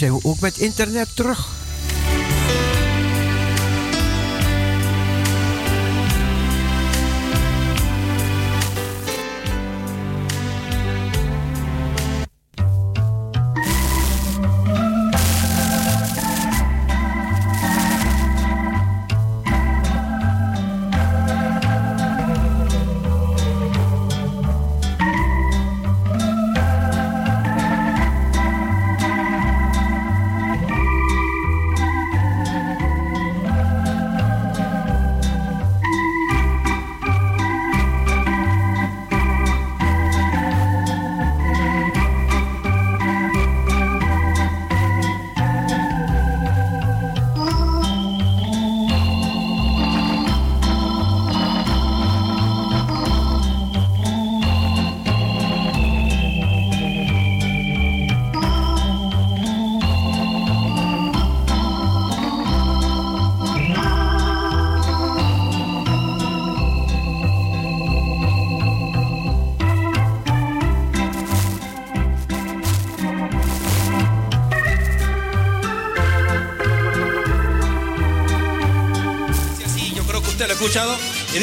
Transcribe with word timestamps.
nu 0.00 0.06
zijn 0.06 0.20
we 0.20 0.28
ook 0.28 0.40
met 0.40 0.58
internet 0.58 1.08
terug. 1.16 1.65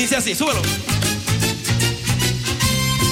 Dice 0.04 0.18
así, 0.18 0.36
súbelo. 0.36 0.62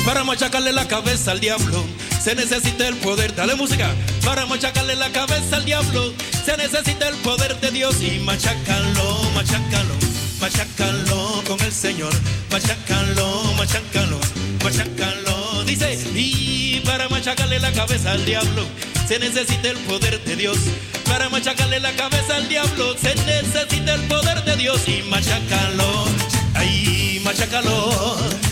Para 0.06 0.26
machacarle 0.26 0.74
la 0.74 0.90
cabeza 0.90 1.32
al 1.32 1.40
diablo 1.40 1.86
se 2.22 2.36
necesita 2.36 2.86
el 2.86 2.98
poder. 2.98 3.34
Dale 3.34 3.56
música. 3.56 3.90
Para 4.26 4.46
machacarle 4.46 4.96
la 4.98 5.10
cabeza 5.10 5.56
al 5.56 5.64
diablo 5.64 6.14
se 6.44 6.58
necesita 6.58 7.08
el 7.08 7.16
poder 7.18 7.58
de 7.62 7.72
Dios. 7.72 7.96
Y 8.02 8.20
machacalo, 8.20 9.22
machacalo, 9.34 9.96
machacalo 10.42 11.44
con 11.48 11.62
el 11.62 11.72
Señor. 11.72 12.14
Machacalo, 12.52 13.54
machacalo, 13.58 14.20
machacalo. 14.62 15.64
Dice, 15.64 15.98
y 16.14 16.82
para 16.84 17.08
machacarle 17.08 17.60
la 17.60 17.72
cabeza 17.72 18.12
al 18.12 18.26
diablo 18.26 18.66
se 19.08 19.18
necesita 19.18 19.70
el 19.70 19.78
poder 19.78 20.22
de 20.26 20.36
Dios. 20.36 20.58
Para 21.06 21.30
machacarle 21.30 21.80
la 21.80 21.94
cabeza 21.94 22.36
al 22.36 22.50
diablo 22.50 22.98
se 22.98 23.16
necesita 23.16 23.94
el 23.94 24.02
poder 24.10 24.44
de 24.44 24.58
Dios 24.58 24.82
y 24.90 25.04
machacalo. 25.04 26.31
Ay, 26.62 27.20
machacalo. 27.24 27.90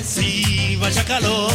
Sí, 0.04 0.76
machacalo. 0.80 1.48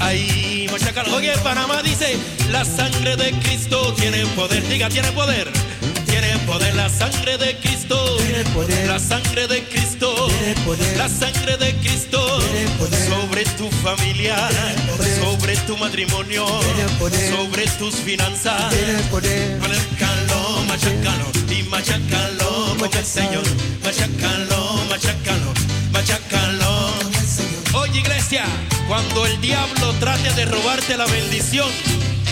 Ay, 0.00 0.66
machacalo. 0.72 1.14
Oye, 1.14 1.32
Panamá 1.42 1.82
dice, 1.82 2.16
la 2.50 2.64
sangre 2.64 3.16
de 3.16 3.32
Cristo 3.40 3.92
tiene 3.92 4.24
poder. 4.28 4.66
Diga, 4.66 4.88
tiene 4.88 5.12
poder. 5.12 5.52
Tiene 6.06 6.38
poder 6.46 6.74
la 6.74 6.88
sangre 6.88 7.36
de 7.36 7.58
Cristo. 7.58 8.16
Tiene 8.16 8.44
poder. 8.54 8.88
La 8.88 8.98
sangre 8.98 9.46
de 9.46 9.62
Cristo. 9.64 10.14
Tiene 10.28 10.54
poder. 10.64 10.96
La 10.96 11.08
sangre 11.08 11.58
de 11.58 11.74
Cristo. 11.76 12.38
Tiene 12.38 12.70
poder. 12.78 13.08
Sobre 13.10 13.44
tu 13.44 13.70
familia. 13.70 14.36
Sobre 15.20 15.54
tu 15.66 15.76
matrimonio. 15.76 16.46
Tiene 16.46 16.88
poder. 16.98 17.30
Sobre 17.30 17.66
tus 17.78 17.96
finanzas. 17.96 18.70
Tiene 18.70 19.00
poder. 19.10 19.58
Machacalo, 19.60 20.64
machacalo. 20.66 21.26
Y 21.50 21.62
machacalo 21.64 22.74
con 22.78 22.90
el 22.98 23.04
Señor. 23.04 23.44
Machacalo, 23.82 24.24
machacalo. 24.48 24.63
Iglesia, 28.24 28.44
cuando 28.88 29.26
el 29.26 29.40
diablo 29.40 29.92
trate 30.00 30.32
de 30.32 30.46
robarte 30.46 30.96
la 30.96 31.04
bendición, 31.06 31.68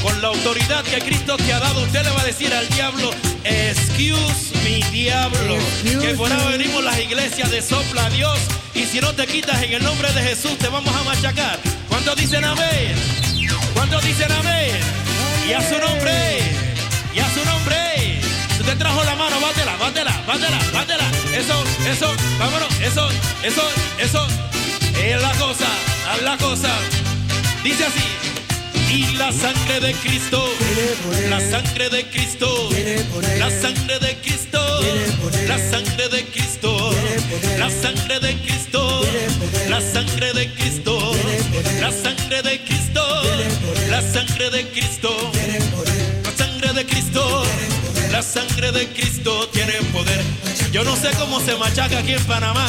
con 0.03 0.23
la 0.23 0.29
autoridad 0.29 0.85
que 0.85 0.99
Cristo 1.01 1.37
te 1.37 1.53
ha 1.53 1.59
dado, 1.59 1.83
usted 1.83 2.03
le 2.03 2.11
va 2.11 2.21
a 2.21 2.25
decir 2.25 2.53
al 2.55 2.69
diablo, 2.71 3.11
excuse 3.45 4.53
mi 4.65 4.83
diablo, 4.91 5.57
que 5.83 6.15
por 6.15 6.33
ahora 6.33 6.51
venimos 6.57 6.83
las 6.83 6.99
iglesias 6.99 7.51
de 7.51 7.61
sopla 7.61 8.07
a 8.07 8.11
Dios 8.11 8.39
y 8.75 8.85
si 8.85 9.01
no 9.01 9.13
te 9.15 9.27
quitas 9.27 9.63
en 9.63 9.73
el 9.75 9.83
nombre 9.83 10.11
de 10.13 10.23
Jesús 10.23 10.57
te 10.59 10.69
vamos 10.69 10.95
a 10.95 11.03
machacar. 11.05 11.59
¿Cuántos 11.89 12.17
dicen 12.17 12.45
amén? 12.45 12.95
¿Cuántos 13.75 14.03
dicen 14.03 14.33
amén? 14.33 14.71
Y 15.49 15.53
a 15.53 15.61
su 15.61 15.79
nombre, 15.79 16.39
y 17.15 17.19
a 17.19 17.29
su 17.35 17.45
nombre. 17.45 18.21
Si 18.55 18.63
usted 18.63 18.79
trajo 18.79 19.03
la 19.05 19.15
mano, 19.17 19.41
bátela, 19.41 19.77
bátela, 19.77 20.23
bátela, 20.27 20.59
bátela. 20.73 21.05
Eso, 21.37 21.63
eso, 21.87 22.15
vámonos, 22.39 22.81
eso, 22.81 23.09
eso, 23.43 23.63
eso. 23.99 24.52
Es 25.01 25.21
la 25.21 25.33
cosa, 25.35 25.67
es 26.17 26.23
la 26.23 26.37
cosa. 26.39 26.71
Dice 27.63 27.85
así. 27.85 28.23
Y 28.93 29.17
la 29.17 29.33
sangre 29.33 29.81
de 29.81 29.95
Cristo, 29.95 30.45
la 31.31 31.41
sangre 31.41 31.89
de 31.89 32.05
Cristo, 32.11 32.69
la 33.39 33.51
sangre 33.51 33.99
de 33.99 34.17
Cristo, 34.19 34.61
la 35.49 35.59
sangre 35.59 36.09
de 36.11 36.27
Cristo, 36.27 36.91
la 37.59 37.71
sangre 37.71 38.21
de 38.21 38.37
Cristo, 38.43 39.01
la 39.71 39.81
sangre 39.81 40.31
de 40.33 40.51
Cristo, 40.53 41.15
la 41.81 41.91
sangre 41.91 42.43
de 42.43 42.61
Cristo, 42.61 43.03
la 43.89 44.03
sangre 44.03 44.51
de 44.51 44.69
Cristo, 44.69 45.33
la 46.23 46.37
sangre 46.37 46.73
de 46.75 46.85
Cristo, 46.85 47.45
la 48.11 48.23
sangre 48.23 48.73
de 48.73 48.89
Cristo 48.89 49.49
tiene 49.55 49.73
poder. 49.93 50.23
Yo 50.71 50.85
no 50.85 50.95
sé 50.97 51.11
cómo 51.19 51.41
se 51.41 51.57
machaca 51.57 51.99
aquí 52.01 52.13
en 52.13 52.25
Panamá. 52.25 52.69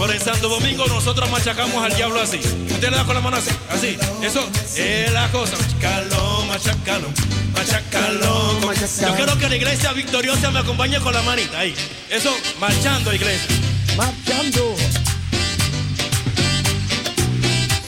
Por 0.00 0.10
el 0.10 0.18
Santo 0.18 0.48
Domingo 0.48 0.86
nosotros 0.86 1.30
machacamos 1.30 1.84
al 1.84 1.94
diablo 1.94 2.22
así. 2.22 2.38
Usted 2.38 2.88
le 2.88 2.96
da 2.96 3.04
con 3.04 3.14
la 3.14 3.20
mano 3.20 3.36
así, 3.36 3.50
así. 3.68 3.98
Eso 4.22 4.48
es 4.74 5.12
la 5.12 5.30
cosa. 5.30 5.58
Machacalo, 5.58 6.44
machacalo, 6.46 7.08
machacalo. 7.52 8.72
Yo 9.02 9.14
quiero 9.14 9.36
que 9.38 9.50
la 9.50 9.56
iglesia 9.56 9.92
victoriosa 9.92 10.50
me 10.52 10.60
acompañe 10.60 10.98
con 11.00 11.12
la 11.12 11.20
manita 11.20 11.58
ahí. 11.58 11.74
Eso, 12.08 12.34
marchando 12.58 13.12
iglesia. 13.12 13.46
Marchando. 13.98 14.74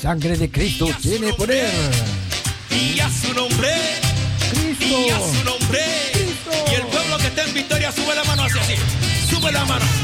Sangre 0.03 0.37
de 0.37 0.51
Cristo 0.51 0.91
tiene 1.01 1.33
poder. 1.33 1.71
Y 2.71 3.01
a 3.01 3.09
su 3.09 3.33
nombre. 3.33 3.71
Cristo. 4.51 4.85
Y 4.85 5.09
a 5.09 5.19
su 5.19 5.45
nombre. 5.45 5.81
Y 6.71 6.75
el 6.75 6.83
pueblo 6.83 7.17
que 7.17 7.29
está 7.29 7.45
en 7.45 7.55
victoria 7.55 7.91
sube 7.91 8.15
la 8.15 8.25
mano 8.25 8.45
hacia 8.45 8.61
así. 8.61 8.75
Sube 9.31 9.51
la 9.51 9.65
mano. 9.65 10.02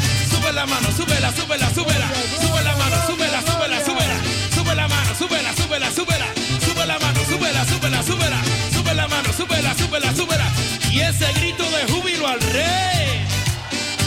Sube 0.48 0.60
la 0.60 0.66
mano, 0.66 0.88
súbela, 0.96 1.30
súbela, 1.30 1.68
súbela. 1.74 2.08
Sube 2.40 2.62
la 2.64 2.74
mano, 2.76 2.96
súbela, 3.06 3.42
súbela, 3.42 3.84
súbela. 3.84 4.16
Sube 4.54 4.74
la 4.74 4.88
mano, 4.88 5.14
súbela, 5.14 5.52
súbela, 5.52 5.90
súbela. 5.92 6.26
Sube 6.64 6.86
la 6.86 6.98
mano, 6.98 7.20
súbela, 7.28 7.64
súbela, 7.66 8.02
súbela. 8.02 8.42
Sube 8.72 8.94
la 8.94 9.08
mano, 9.08 9.32
súbela, 9.34 9.74
súbela, 9.74 10.14
súbela. 10.14 10.46
Y 10.90 11.00
ese 11.00 11.30
grito 11.34 11.64
de 11.64 11.92
júbilo 11.92 12.26
al 12.26 12.40
rey. 12.40 13.26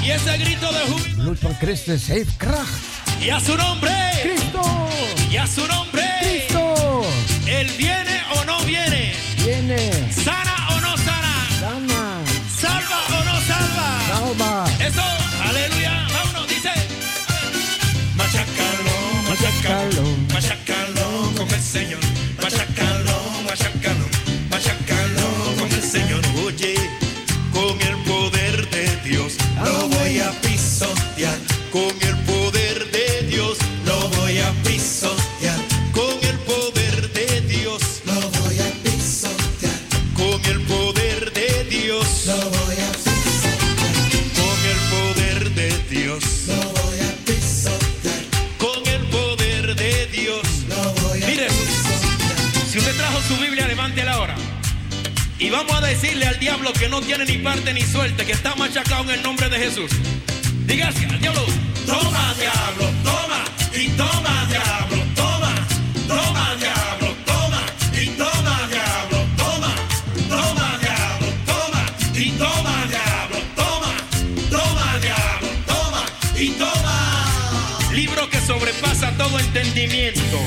Y 0.02 0.10
ese 0.10 0.36
grito 0.40 0.72
de 0.74 0.80
júbilo. 0.80 1.36
Van 1.44 1.54
Christus 1.60 2.10
heeft 2.10 2.36
kracht. 2.40 2.82
Y 3.22 3.30
a 3.30 3.40
su 3.40 3.56
nombre. 3.56 3.94
Cristo. 4.24 4.62
Y 5.30 5.38
a 5.38 5.46
su 5.46 5.68
nombre. 5.68 6.04
Cristo. 6.22 7.04
Él 7.46 7.72
viene 7.78 8.20
o 8.36 8.44
no 8.46 8.60
viene. 8.62 9.14
Viene. 9.46 10.12
Sana 10.12 10.56
o 10.72 10.80
no 10.80 10.98
sana. 10.98 11.34
Sana. 11.60 12.20
Salva 12.60 13.00
o 13.10 13.24
no 13.26 13.42
salva. 13.42 13.90
Salva. 14.08 14.66
Eso, 14.80 15.04
Machacalo, 18.42 18.98
machacalo, 19.30 20.18
machacalo 20.34 21.32
con 21.38 21.48
el 21.48 21.62
Señor. 21.62 22.00
Machacalo, 22.42 23.22
machacalo, 23.48 24.06
machacalo 24.50 25.56
con 25.60 25.72
el 25.72 25.84
Señor. 25.84 26.22
Oye, 26.44 26.74
con 27.54 27.80
el 27.80 27.96
poder 28.04 28.68
de 28.72 28.96
Dios 29.08 29.38
lo 29.64 29.88
voy 29.90 30.20
a 30.22 30.32
pisotear. 30.42 31.38
Con 31.72 31.94
el 32.02 32.20
vamos 55.51 55.75
a 55.75 55.81
decirle 55.81 56.25
al 56.25 56.39
diablo 56.39 56.71
que 56.74 56.88
no 56.88 57.01
tiene 57.01 57.25
ni 57.25 57.38
parte 57.38 57.74
ni 57.74 57.81
suerte, 57.81 58.25
que 58.25 58.31
está 58.31 58.56
machacado 58.56 59.03
en 59.03 59.12
el 59.12 59.21
nombre 59.21 59.50
de 59.50 59.57
Jesús. 59.57 59.92
Dígase 60.65 61.06
al 61.06 61.19
diablo, 61.19 61.45
toma 61.86 62.33
diablo, 62.39 62.89
toma, 63.03 63.44
y 63.74 63.88
toma 63.89 64.48
diablo, 64.50 65.03
toma, 65.15 65.68
toma 66.07 66.56
diablo, 66.56 67.15
toma, 67.25 67.62
y 68.01 68.06
toma 68.07 68.68
diablo, 68.69 69.25
toma, 69.38 69.75
toma 70.30 70.77
diablo, 70.80 71.27
toma, 71.45 71.86
y 72.15 72.31
toma 72.31 72.86
diablo, 72.88 73.38
toma, 73.56 73.94
toma 74.50 75.00
diablo, 75.00 75.50
toma, 75.68 76.06
y 76.39 76.50
toma. 76.51 77.92
Libro 77.94 78.30
que 78.30 78.39
sobrepasa 78.39 79.12
todo 79.18 79.38
entendimiento, 79.39 80.39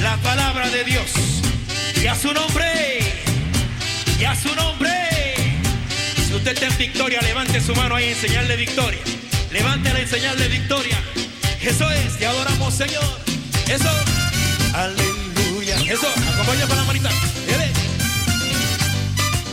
la 0.00 0.16
palabra 0.18 0.70
de 0.70 0.84
Dios. 0.84 1.10
Y 2.02 2.06
a 2.06 2.14
su 2.14 2.32
nombre 2.32 3.19
y 4.20 4.24
a 4.24 4.34
su 4.36 4.54
nombre. 4.54 4.90
Si 6.26 6.34
usted 6.34 6.52
está 6.52 6.66
en 6.66 6.76
victoria, 6.76 7.20
levante 7.22 7.60
su 7.60 7.74
mano 7.74 7.96
ahí 7.96 8.06
y 8.06 8.08
enseñarle 8.10 8.56
victoria. 8.56 9.00
Levántela 9.50 9.98
y 9.98 10.02
enseñarle 10.02 10.48
victoria. 10.48 10.98
Eso 11.60 11.90
es, 11.90 12.18
te 12.18 12.26
adoramos, 12.26 12.74
Señor. 12.74 13.04
Eso, 13.68 13.90
aleluya. 14.74 15.76
Eso, 15.90 16.06
acompaña 16.34 16.66
con 16.66 16.76
la 16.76 16.84
manita. 16.84 17.08
Dele. 17.46 17.70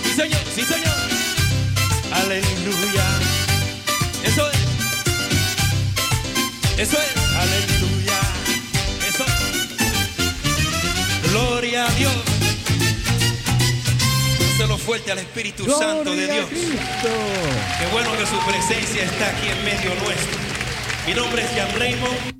Sí, 0.03 0.11
Señor, 0.15 0.41
sí, 0.53 0.61
Señor. 0.63 0.95
Aleluya. 2.11 3.05
Eso 4.25 4.51
es. 4.51 4.57
Eso 6.77 6.97
es, 6.97 7.17
aleluya. 7.35 8.19
Eso. 9.07 9.25
Gloria 11.31 11.85
a 11.85 11.91
Dios 11.91 12.36
lo 14.67 14.77
fuerte 14.77 15.11
al 15.11 15.19
Espíritu 15.19 15.65
Santo 15.65 16.11
de 16.15 16.27
Dios. 16.27 16.49
Qué 16.49 17.87
bueno 17.91 18.11
que 18.17 18.25
su 18.25 18.37
presencia 18.45 19.03
está 19.03 19.29
aquí 19.29 19.47
en 19.47 19.63
medio 19.63 19.89
nuestro. 20.03 20.39
Mi 21.07 21.13
nombre 21.13 21.43
es 21.43 21.49
Jan 21.51 21.79
Raymond. 21.79 22.37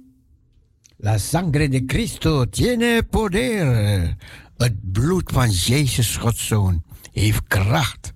La 0.99 1.19
sangre 1.19 1.69
de 1.69 1.85
Cristo 1.85 2.47
tiene 2.47 3.03
poder. 3.03 4.17
Het 4.57 4.81
bloed 4.81 5.31
van 5.31 5.51
Jezus, 5.51 6.17
Godszoon, 6.17 6.83
heeft 7.13 7.43
kracht. 7.47 8.13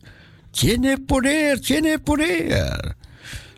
Tiene 0.52 0.98
poder, 0.98 1.60
tiene 1.60 2.00
poder. 2.00 2.96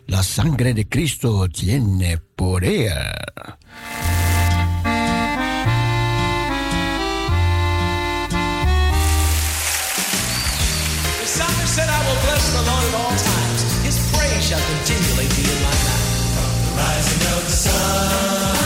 La 0.06 0.22
sangre 0.22 0.74
de 0.74 0.86
Cristo 0.86 1.48
tiene 1.48 2.18
poder. 2.36 3.14
Bless 12.34 12.50
the 12.50 12.62
Lord 12.66 12.84
at 12.84 12.94
all 12.98 13.14
times. 13.14 13.62
His 13.86 13.96
praise 14.10 14.44
shall 14.48 14.58
continually 14.58 15.28
be 15.38 15.42
in 15.54 15.60
my 15.62 15.70
mouth. 15.86 16.02
From 16.34 16.50
the 16.66 16.72
rising 16.82 17.22
of 17.30 17.40
the 17.46 17.56
sun, 17.64 18.58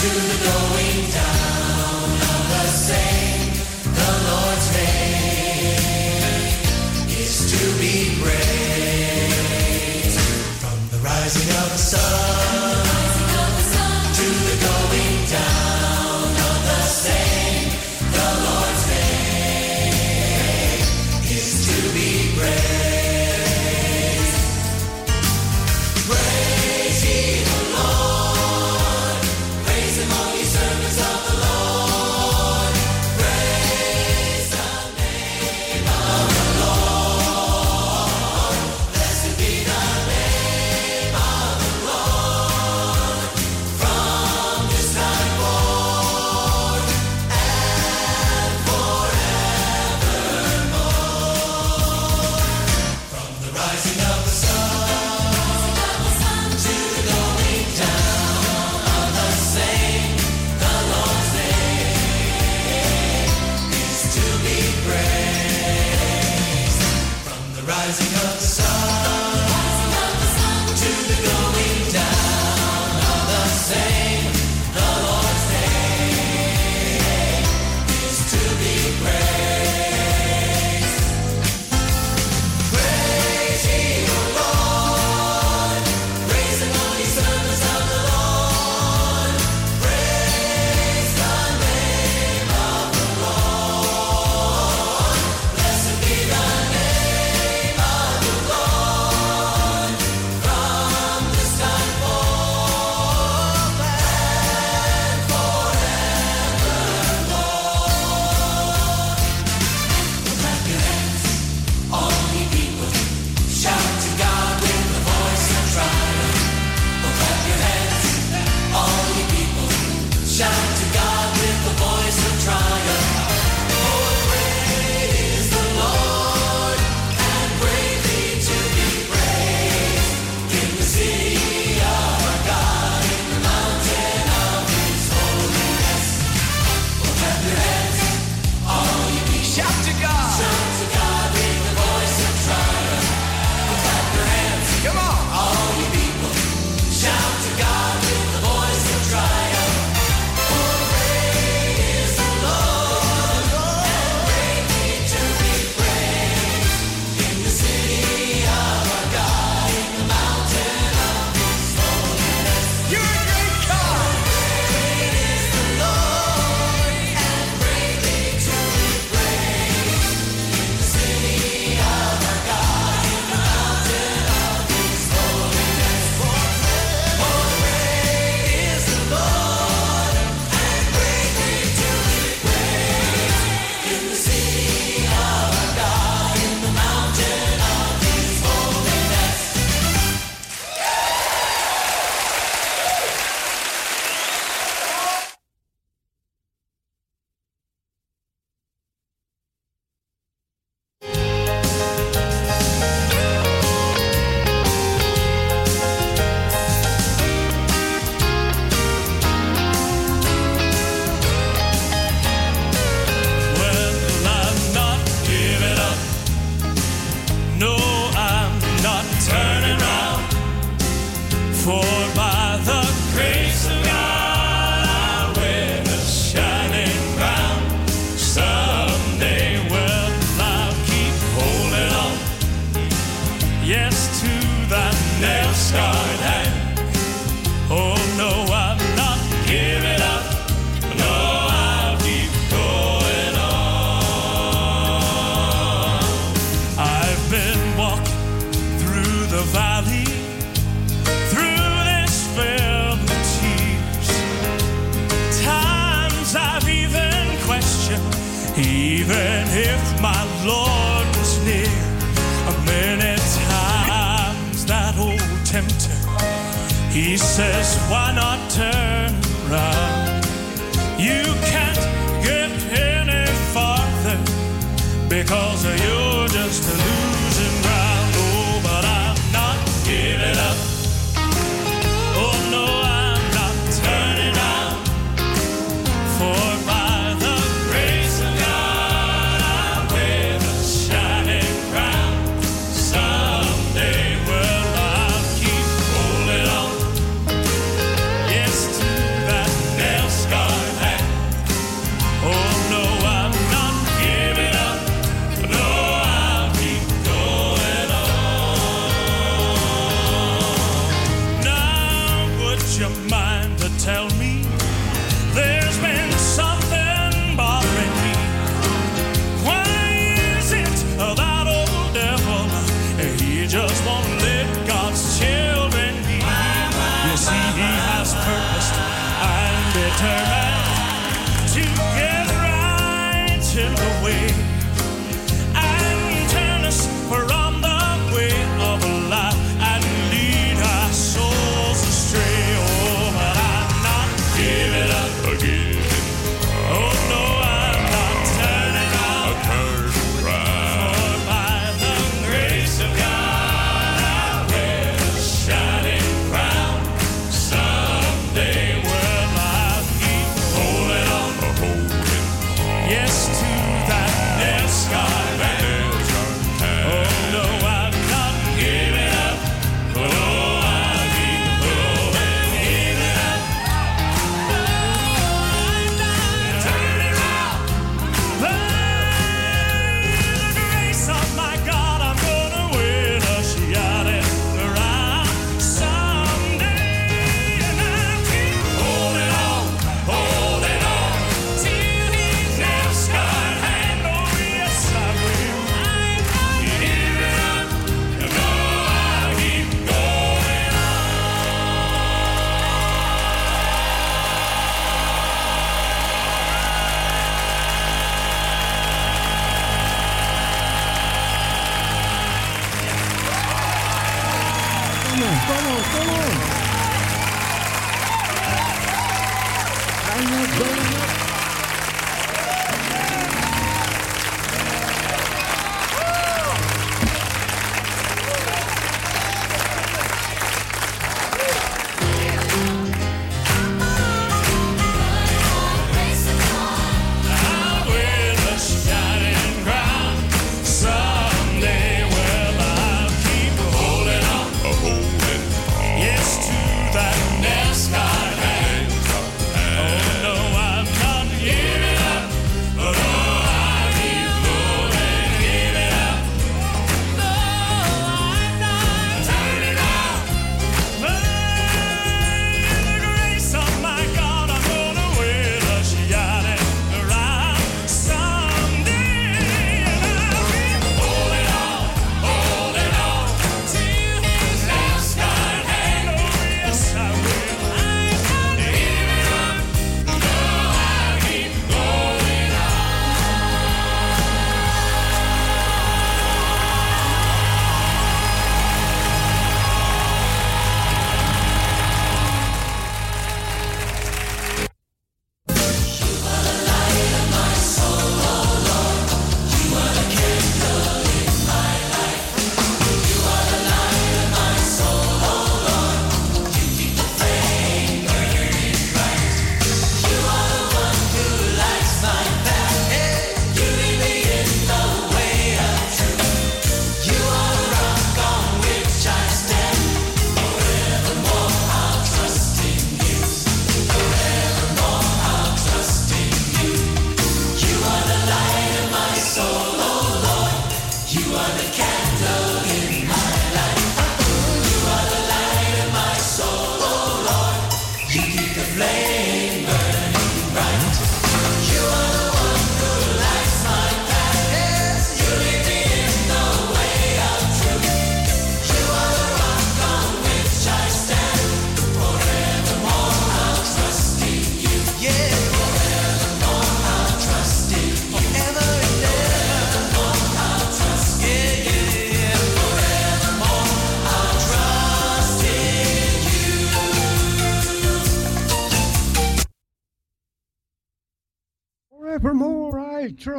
to 0.00 0.10
the 0.30 0.38
going 0.46 1.02
down 1.10 2.06
of 2.34 2.42
the 2.54 2.66
same, 2.86 3.50
the 3.98 4.10
Lord's 4.30 4.68
name 4.78 5.90
is 7.18 7.34
to 7.50 7.62
be 7.82 7.94
praised. 8.22 8.58
From 10.62 10.78
the 10.92 10.98
rising 11.02 11.50
of 11.50 11.68
the 11.74 11.82
sun, 11.92 12.85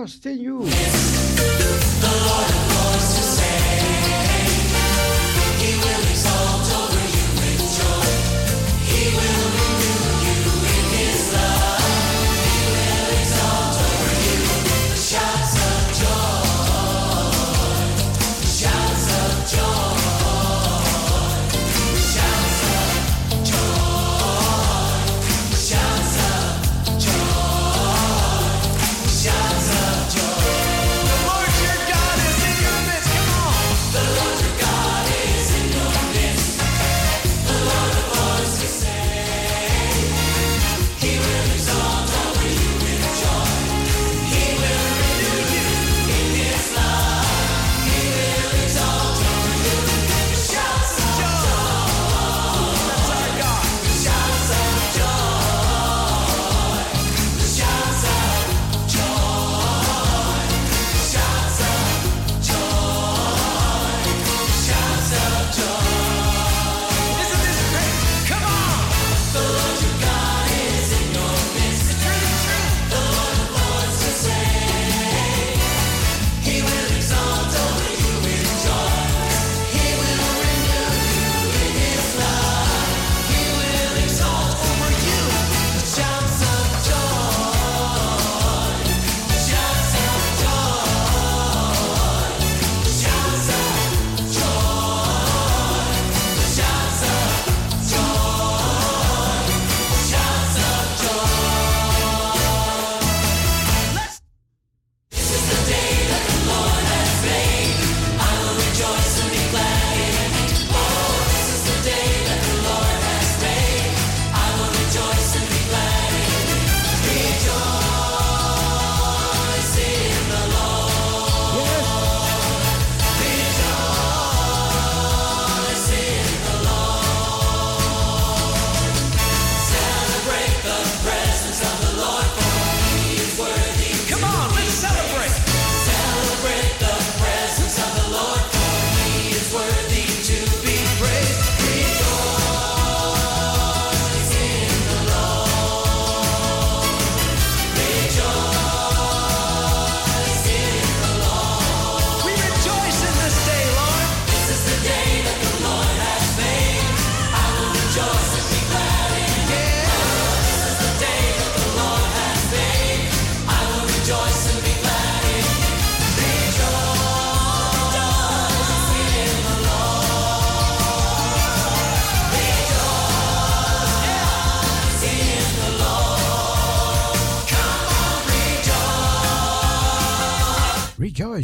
Austin 0.08 0.40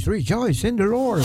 rejoice 0.08 0.64
in 0.64 0.76
the 0.76 0.86
Lord. 0.86 1.24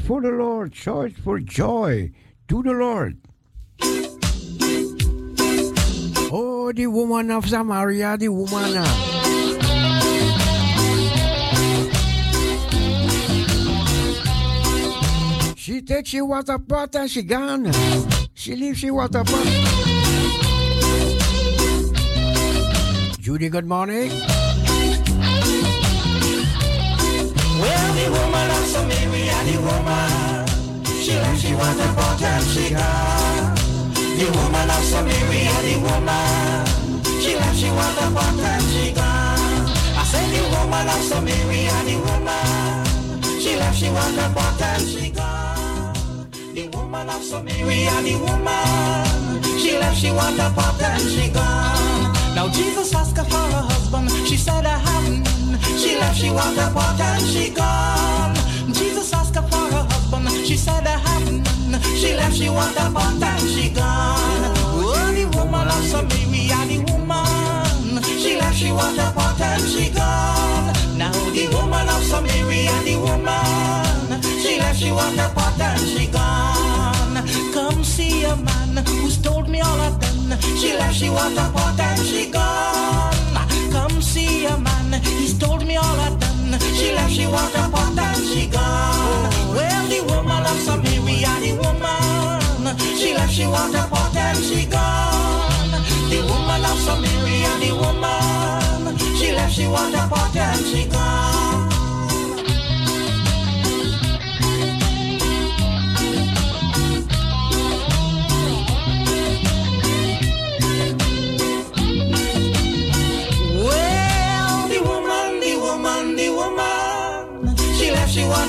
for 0.00 0.20
the 0.20 0.30
Lord, 0.30 0.74
shout 0.74 1.12
for 1.12 1.38
joy 1.38 2.10
to 2.48 2.62
the 2.62 2.72
Lord. 2.72 3.18
Oh, 6.32 6.72
the 6.72 6.86
woman 6.86 7.30
of 7.30 7.48
Samaria, 7.48 8.16
the 8.16 8.28
woman. 8.28 8.84
She 15.56 15.82
takes 15.82 16.10
she 16.10 16.20
water 16.20 16.58
pot 16.58 16.94
and 16.96 17.10
she 17.10 17.22
gone. 17.22 17.70
She 18.34 18.56
leaves 18.56 18.78
she 18.78 18.90
water 18.90 19.24
pot. 19.24 19.46
Judy, 23.20 23.48
good 23.48 23.66
morning. 23.66 24.10
Well, 27.60 27.88
the 27.94 28.06
woman 28.10 28.46
loves 28.48 28.72
so 28.72 28.80
Mary 28.86 29.28
and 29.28 29.48
the 29.48 29.56
woman. 29.60 30.46
She 31.04 31.14
loves 31.16 31.40
she 31.42 31.52
was 31.54 31.78
a 31.78 31.88
part-time 31.94 32.42
cigar. 32.42 33.54
The 34.18 34.26
woman 34.36 34.68
loves 34.68 34.88
so 34.90 35.04
Mary 35.04 35.42
and 35.54 35.64
the 35.66 35.74
woman. 35.84 36.66
She 37.20 37.36
loves 37.36 37.58
she 37.60 37.70
was 37.70 37.96
a 38.00 38.06
part-time 38.16 38.64
cigar. 38.72 39.36
I 40.00 40.04
said 40.10 40.26
the 40.32 40.42
woman 40.52 40.86
loves 40.86 41.08
so 41.08 41.20
Mary 41.20 41.68
and 41.76 41.88
the 41.88 41.96
woman. 42.06 43.40
She 43.40 43.56
loves 43.56 43.78
she 43.78 43.88
was 43.90 44.16
a 44.16 44.26
part-time 44.34 44.80
cigar. 44.80 45.50
The 46.52 46.66
woman 46.76 47.08
of 47.08 47.22
Samaria, 47.22 48.02
the 48.02 48.16
woman, 48.18 49.42
she 49.56 49.78
left, 49.78 49.96
she 49.96 50.10
wanted 50.10 50.40
a 50.40 50.50
pot 50.50 50.82
and 50.82 51.00
she 51.00 51.30
gone. 51.30 52.12
Now 52.34 52.48
Jesus 52.48 52.92
asked 52.92 53.16
her 53.16 53.24
for 53.24 53.36
a 53.36 53.62
husband, 53.70 54.10
she 54.26 54.36
said, 54.36 54.66
I 54.66 54.76
she 55.78 55.96
left, 55.98 56.16
she 56.18 56.30
walked 56.30 56.58
up, 56.58 56.74
walked 56.74 57.00
and 57.00 57.22
she 57.26 57.50
gone. 57.50 58.34
Jesus 58.72 59.12
asked 59.12 59.34
her 59.34 59.42
for 59.42 59.68
a 59.68 59.82
husband. 59.84 60.30
She 60.46 60.56
said, 60.56 60.86
I 60.86 60.98
have 60.98 61.32
none. 61.32 61.80
She 61.96 62.14
left, 62.14 62.36
she 62.36 62.48
walked 62.48 62.78
up, 62.80 62.92
walked 62.94 63.22
and 63.22 63.48
she 63.48 63.70
gone. 63.70 64.44
Only 64.74 65.24
woman 65.26 65.68
of 65.68 65.82
Samaria, 65.84 66.58
the 66.66 66.78
woman. 66.92 68.02
She 68.04 68.36
left, 68.38 68.56
she 68.56 68.72
walked 68.72 68.98
up, 68.98 69.16
walked 69.16 69.40
and 69.40 69.62
she 69.62 69.90
gone. 69.90 70.72
Now 70.98 71.12
the 71.12 71.48
woman 71.54 71.88
of 71.88 72.02
Samaria, 72.02 72.76
the 72.84 72.96
woman. 72.96 74.22
She 74.42 74.58
left, 74.58 74.78
she 74.78 74.90
walked 74.92 75.18
up, 75.18 75.36
walked 75.36 75.60
and 75.60 75.80
she 75.80 76.06
gone. 76.06 77.24
Come 77.52 77.84
see 77.84 78.24
a 78.24 78.36
man 78.36 78.84
who's 78.86 79.16
told 79.18 79.48
me 79.48 79.60
all 79.60 79.80
I've 79.80 79.98
done. 80.00 80.38
She 80.58 80.74
left, 80.76 80.96
she 80.96 81.08
walked 81.10 81.38
up, 81.38 81.54
walked 81.54 81.80
and 81.80 82.00
she 82.06 82.30
gone 82.30 83.09
he's 85.04 85.38
told 85.38 85.66
me 85.66 85.76
all 85.76 86.00
I've 86.00 86.18
done. 86.18 86.58
She 86.74 86.92
left, 86.94 87.12
she 87.12 87.26
walked 87.26 87.54
a 87.54 87.68
pot 87.68 87.98
and 87.98 88.24
she 88.24 88.46
gone. 88.46 89.30
Well, 89.54 89.84
the 89.88 90.00
woman 90.10 90.42
of 90.44 90.58
Samaria, 90.60 91.32
the 91.40 91.52
woman. 91.62 92.76
She 92.96 93.14
left, 93.14 93.32
she 93.32 93.46
want 93.46 93.74
a 93.74 93.86
pot 93.88 94.16
and 94.16 94.38
she 94.38 94.66
gone. 94.66 95.70
The 96.10 96.20
woman 96.28 96.64
of 96.64 96.78
Samaria, 96.78 97.52
the 97.62 97.72
woman. 97.82 98.98
She 99.16 99.32
left, 99.32 99.54
she 99.54 99.66
want 99.66 99.94
a 99.94 100.06
pot 100.08 100.36
and 100.36 100.66
she 100.66 100.86
gone. 100.86 101.39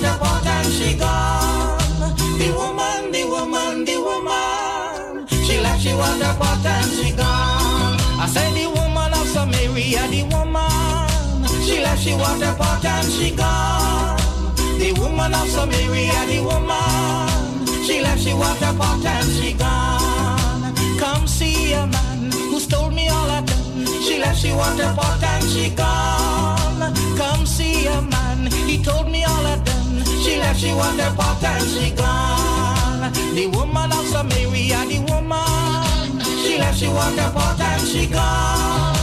Left, 0.02 0.14
she 0.14 0.14
want 0.14 0.16
a 0.16 0.20
pot 0.20 0.46
and 0.46 0.74
she 0.74 0.96
gone. 0.98 1.78
The 2.38 2.52
woman, 2.56 3.12
the 3.12 3.24
woman, 3.26 3.86
the 3.86 3.98
woman. 3.98 5.28
She 5.46 5.60
left, 5.60 5.82
she 5.82 5.94
want 5.94 6.22
a 6.22 6.34
pot 6.40 6.66
and 6.66 6.92
she 6.92 7.12
gone. 7.12 7.98
I 8.20 8.28
said 8.28 8.54
the 8.54 8.68
woman 8.68 9.14
of 9.14 9.28
Samaria, 9.28 10.08
the 10.10 10.24
woman. 10.24 11.08
She 11.66 11.80
left, 11.82 12.02
she 12.02 12.14
want 12.14 12.42
a 12.44 12.54
pot 12.54 12.84
and 12.86 13.12
she 13.12 13.32
gone. 13.36 14.18
The 14.80 14.94
woman 15.00 15.34
of 15.34 15.48
Samaria, 15.50 16.26
the 16.28 16.40
woman. 16.42 17.68
She 17.86 18.02
left, 18.02 18.22
she 18.22 18.34
want 18.34 18.62
a 18.62 18.74
pot 18.74 19.06
and 19.06 19.30
she 19.30 19.54
gone. 19.54 20.76
Come 21.00 21.28
see 21.28 21.74
a 21.74 21.86
man 21.86 22.32
who's 22.32 22.68
told 22.68 22.94
me 22.94 23.10
all 23.10 23.30
I've 23.30 23.46
done. 23.46 23.86
She 24.02 24.20
left, 24.20 24.40
she 24.40 24.52
want 24.52 24.80
a 24.80 24.94
pot 24.94 25.24
and 25.24 25.44
she 25.50 25.70
gone. 25.70 26.94
Come 27.18 27.46
see 27.46 27.88
a 27.88 28.02
man, 28.02 28.52
he 28.68 28.82
told 28.84 29.10
me 29.12 29.24
all 29.24 29.46
I've 29.46 29.64
done. 29.66 29.71
She 30.42 30.48
left, 30.48 30.60
she 30.60 30.74
want 30.74 31.00
a 31.00 31.14
pot 31.16 31.44
and 31.44 31.70
she 31.70 31.92
gone. 31.92 33.14
The 33.36 33.46
woman 33.56 33.92
of 33.92 34.06
Samaria, 34.08 34.86
the 34.88 35.00
woman. 35.08 36.20
She 36.42 36.58
left, 36.58 36.80
she 36.80 36.88
want 36.88 37.20
a 37.20 37.30
pot 37.30 37.60
and 37.62 37.88
she 37.88 38.08
gone. 38.08 38.96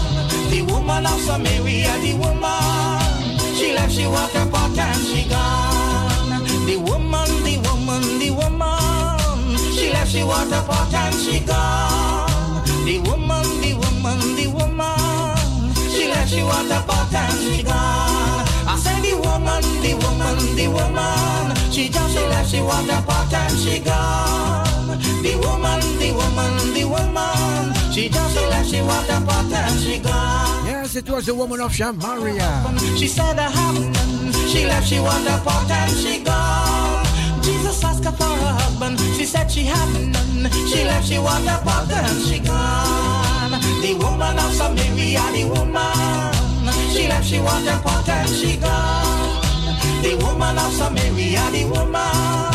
The 0.51 0.63
woman 0.63 1.07
of 1.07 1.21
Samaria, 1.21 1.95
the 2.03 2.15
woman. 2.19 3.55
She 3.55 3.73
left, 3.73 3.93
she 3.93 4.07
want 4.09 4.35
a 4.35 4.47
pot 4.51 4.77
and 4.77 5.01
she 5.01 5.29
gone. 5.29 6.43
The 6.67 6.77
woman, 6.77 7.29
the 7.45 7.59
woman, 7.69 8.19
the 8.19 8.31
woman. 8.33 9.57
She 9.77 9.93
left, 9.93 10.11
she 10.11 10.25
want 10.25 10.53
a 10.53 10.61
pot 10.63 10.93
and 10.93 11.15
she 11.15 11.39
gone. 11.39 12.65
The 12.85 12.99
woman, 12.99 13.47
the 13.63 13.75
woman, 13.75 14.19
the 14.35 14.47
woman. 14.49 15.67
She 15.89 16.09
left, 16.09 16.31
she 16.31 16.43
want 16.43 16.73
a 16.73 16.83
pot 16.83 17.15
and 17.15 17.33
she 17.39 17.63
gone. 17.63 18.08
I 19.47 19.61
said 19.61 19.83
the 19.83 19.95
woman, 19.95 19.95
the 19.95 19.95
woman, 19.95 20.57
the 20.57 20.69
woman. 20.69 21.57
She 21.71 21.89
just 21.89 22.17
she 22.17 22.25
left, 22.27 22.51
she 22.51 22.61
want 22.61 22.91
a 22.91 23.03
pot 23.03 23.33
and 23.33 23.59
she 23.59 23.79
gone. 23.79 24.99
The 25.23 25.37
woman, 25.37 25.81
the 25.99 26.13
woman, 26.13 26.75
the 26.75 26.85
woman. 26.85 27.75
She 27.93 28.09
just 28.09 28.37
she 28.37 28.47
left, 28.47 28.69
she 28.71 28.81
want 28.81 29.09
a 29.09 29.21
pot 29.25 29.53
and 29.53 29.81
she 29.81 29.99
gone. 29.99 30.67
Yes, 30.67 30.97
it 30.97 31.09
was 31.09 31.27
the 31.27 31.35
woman 31.35 31.61
of 31.61 31.73
Samaria. 31.75 32.65
She 32.97 33.07
said 33.07 33.39
I 33.39 33.51
have 33.51 33.79
none. 33.79 34.33
She 34.49 34.67
left, 34.67 34.89
she 34.89 34.99
want 34.99 35.27
a 35.27 35.39
pot 35.45 35.71
and 35.71 35.93
she 35.93 36.23
gone. 36.23 37.05
Jesus 37.43 37.85
asked 37.85 38.05
her 38.05 38.13
for 38.13 38.25
a 38.25 38.53
husband. 38.59 38.99
She 39.17 39.25
said 39.25 39.51
she 39.51 39.65
had 39.65 39.89
none. 40.13 40.51
She 40.67 40.85
left, 40.85 41.07
she 41.07 41.19
want 41.19 41.47
a 41.47 41.59
pot 41.65 41.91
and 41.91 42.23
she 42.23 42.39
gone. 42.41 43.61
The 43.83 43.95
woman 43.95 44.39
of 44.39 44.53
Samaria, 44.53 45.23
the 45.33 45.45
woman. 45.45 46.35
She 46.93 47.07
left, 47.09 47.27
she 47.27 47.39
want 47.41 47.67
a 47.69 47.79
pot 47.79 48.09
and 48.09 48.29
she 48.29 48.57
gone. 48.57 49.08
The 50.03 50.15
woman 50.23 50.57
of 50.59 50.73
Samaria, 50.73 51.51
the 51.51 51.65
woman. 51.65 52.53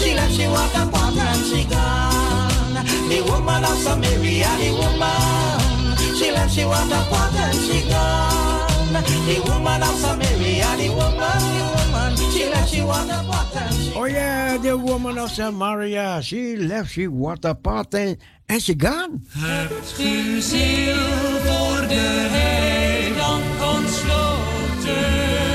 She 0.00 0.14
left, 0.14 0.34
she 0.34 0.46
want 0.46 0.74
a 0.74 0.86
pot 0.90 1.16
and 1.16 1.44
she 1.44 1.64
gone. 1.64 2.84
The 3.08 3.22
woman 3.30 3.64
of 3.64 3.76
Samaria, 3.78 4.50
the 4.60 4.70
woman. 4.78 5.96
She 6.16 6.30
left, 6.32 6.54
she 6.54 6.64
want 6.64 6.92
a 6.92 7.00
pot 7.10 7.34
and 7.34 7.58
she 7.66 7.88
gone. 7.90 8.66
The 9.26 9.40
woman 9.48 9.82
of 9.82 9.94
Samaria, 9.98 10.76
the 10.76 10.88
woman, 10.90 11.42
the 11.54 11.64
woman. 11.74 12.16
She 12.32 12.48
left, 12.48 12.70
she 12.72 12.82
want 12.82 13.10
a 13.10 13.22
pot 13.28 13.56
and 13.56 13.74
she 13.74 13.92
Oh 13.96 14.04
yeah, 14.04 14.56
the 14.58 14.76
woman 14.76 15.18
of 15.18 15.30
Samaria. 15.30 16.20
She 16.22 16.56
left, 16.56 16.92
she 16.92 17.08
what 17.08 17.44
a 17.44 17.54
party, 17.54 18.16
and 18.48 18.62
she 18.62 18.74
gone. 18.74 19.20
Hebt 19.30 19.98
u 19.98 20.40
ziel 20.40 20.96
voor 21.44 21.88
de 21.88 22.26
heiland 22.30 23.44
ontsloten 23.76 25.45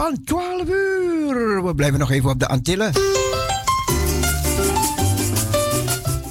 van 0.00 0.18
12 0.24 0.68
uur. 0.68 1.64
We 1.64 1.74
blijven 1.74 1.98
nog 1.98 2.10
even 2.10 2.30
op 2.30 2.38
de 2.38 2.48
Antillen. 2.48 2.92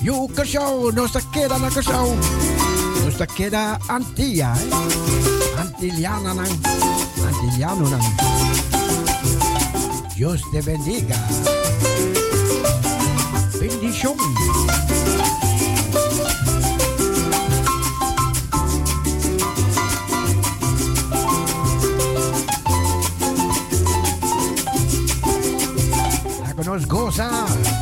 Yo, 0.02 0.92
nos 0.94 1.12
te 1.12 1.20
queda 1.32 1.58
na. 1.58 1.70
Nos 3.04 3.16
te 3.16 3.26
queda 3.36 3.78
Antilla? 3.88 4.54
Antiliana 5.58 6.34
nang. 6.34 6.50
Antiliano 7.26 7.90
nang. 7.90 8.04
Dios 10.16 10.42
te 10.52 10.64
bendiga. 10.64 11.16
Bendición. 13.60 14.16
cosas. 26.86 27.77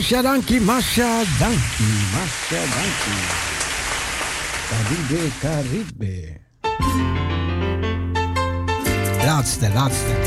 Machadanki, 0.00 0.58
Masha 0.60 1.26
Danki. 1.38 1.84
Caribe, 4.70 5.30
Caribe. 5.42 6.40
Laatste, 9.26 9.68
laatste. 9.74 10.19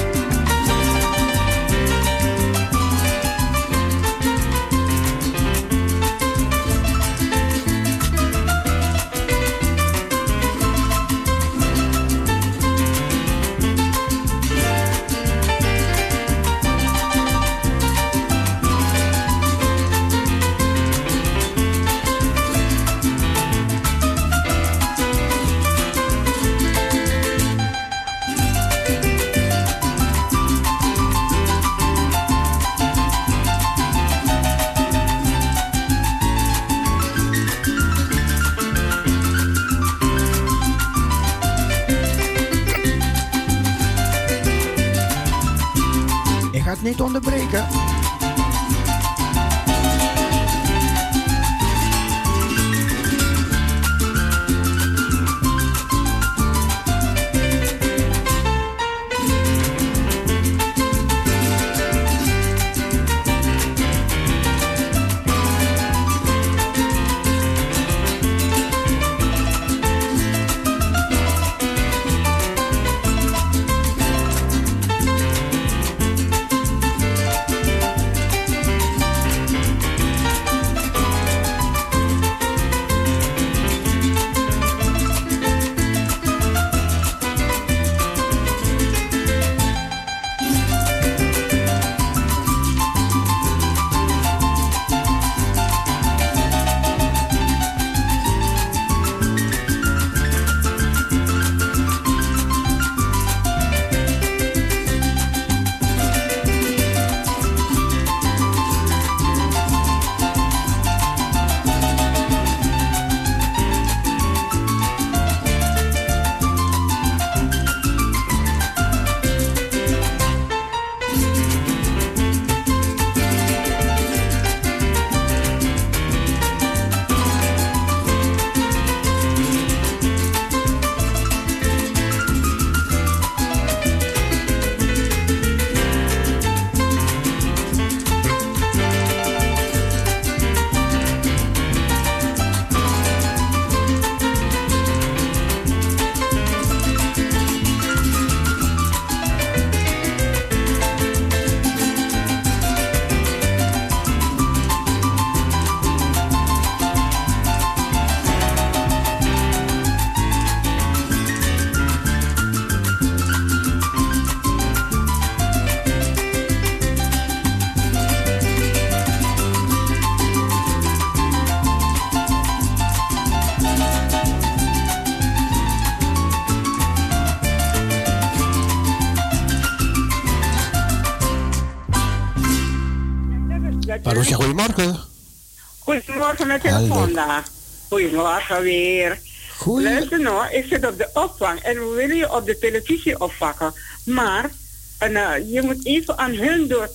Met 186.46 186.62
Hallo. 186.64 186.78
telefoon 186.88 187.14
daar. 187.14 187.44
Goedemorgen 187.90 188.62
weer. 188.62 189.20
Goeie. 189.58 189.84
Luister 189.90 190.20
nou, 190.22 190.52
ik 190.54 190.66
zit 190.70 190.88
op 190.88 190.98
de 190.98 191.10
opvang 191.14 191.60
en 191.60 191.74
we 191.90 191.96
willen 191.96 192.16
je 192.18 192.34
op 192.36 192.46
de 192.46 192.58
televisie 192.58 193.20
oppakken. 193.22 193.74
Maar 194.04 194.50
en, 194.98 195.16
eh, 195.16 195.52
je 195.54 195.62
moet 195.62 195.86
even 195.86 196.18
aan 196.18 196.32
hun 196.34 196.68
door 196.68 196.90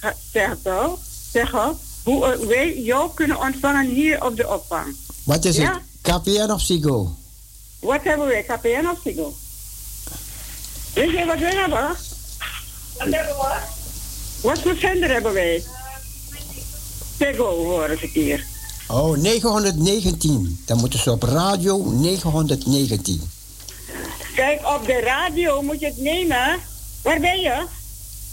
eh, 0.00 0.10
zeggen, 0.32 0.96
zeggen 1.32 1.78
hoe 2.02 2.26
eh, 2.26 2.46
wij 2.46 2.78
jou 2.80 3.10
kunnen 3.14 3.40
ontvangen 3.40 3.86
hier 3.86 4.24
op 4.24 4.36
de 4.36 4.48
opvang. 4.48 4.96
Wat 5.24 5.44
is 5.44 5.56
Ja. 5.56 5.72
het? 5.72 5.82
KPN 6.22 6.50
of 6.50 6.60
Sigo? 6.60 7.14
Wat 7.80 8.00
hebben 8.02 8.26
wij, 8.26 8.42
KPN 8.42 8.86
of 8.92 8.98
Sigo? 9.04 9.34
Weet 10.94 11.10
je 11.10 11.24
wat 11.26 11.38
we 11.38 11.44
hebben? 11.44 11.88
Wat 12.98 13.08
hebben 13.14 13.36
we? 13.36 13.58
Wat 14.40 14.58
voor 14.58 14.76
zender 14.76 15.10
hebben 15.10 15.32
wij? 15.32 15.64
Sigo 17.18 17.64
horen 17.64 17.98
ze 17.98 18.06
hier. 18.06 18.46
Oh, 18.90 19.16
919. 19.16 20.62
Dan 20.66 20.78
moeten 20.78 20.98
ze 20.98 21.10
op 21.10 21.22
radio 21.22 21.90
919. 21.90 23.30
Kijk, 24.34 24.66
op 24.66 24.86
de 24.86 25.00
radio 25.00 25.62
moet 25.62 25.80
je 25.80 25.86
het 25.86 25.98
nemen. 25.98 26.58
Waar 27.02 27.20
ben 27.20 27.40
je? 27.40 27.66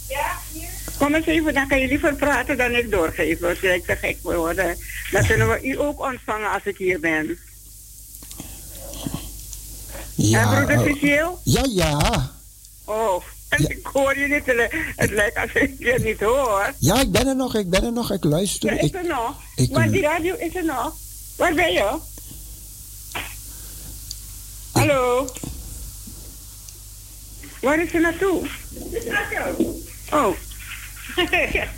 Ja, 0.08 0.38
hier. 0.52 0.68
Kom 0.98 1.14
eens 1.14 1.26
even, 1.26 1.54
dan 1.54 1.68
kan 1.68 1.78
je 1.78 1.88
liever 1.88 2.14
praten 2.14 2.56
dan 2.56 2.74
ik 2.74 2.90
doorgeven. 2.90 3.48
Als 3.48 3.60
ik 3.60 3.84
te 3.84 3.96
gek 3.96 4.16
wil 4.22 4.36
worden. 4.38 4.76
Dan 5.10 5.26
kunnen 5.26 5.48
we 5.48 5.62
u 5.62 5.80
ook 5.80 6.00
ontvangen 6.00 6.50
als 6.52 6.64
ik 6.64 6.76
hier 6.76 7.00
ben. 7.00 7.38
Ja, 10.14 10.42
en 10.42 10.48
broeder 10.48 10.78
oh. 10.78 10.94
Cecile? 10.94 11.30
ja, 11.42 11.64
ja. 11.68 12.30
Oh, 12.84 13.22
en 13.48 13.62
Ja. 13.62 13.68
ik 13.68 13.86
hoor 13.92 14.18
je 14.18 14.26
niet. 14.26 14.70
Het 14.96 15.10
lijkt 15.10 15.36
alsof 15.36 15.54
ik 15.54 15.74
je 15.78 15.98
niet 16.02 16.20
hoor. 16.20 16.72
Ja, 16.78 17.00
ik 17.00 17.10
ben 17.12 17.26
er 17.26 17.36
nog, 17.36 17.54
ik 17.54 17.70
ben 17.70 17.84
er 17.84 17.92
nog, 17.92 18.12
ik 18.12 18.24
luister. 18.24 18.74
Ja, 18.74 18.78
is 18.80 18.84
Ik, 18.88 18.94
er 18.94 19.06
nog? 19.06 19.34
ik- 19.56 19.70
maar 19.70 19.90
die 19.90 20.02
radio 20.02 20.34
is 20.34 20.54
er 20.54 20.64
nog. 20.64 20.94
Waar 21.36 21.54
ben 21.54 21.72
je? 21.72 21.96
Hallo? 24.72 25.26
Waar 27.60 27.82
is 27.82 27.90
ze 27.90 27.98
naartoe? 27.98 28.46
Oh. 30.12 30.36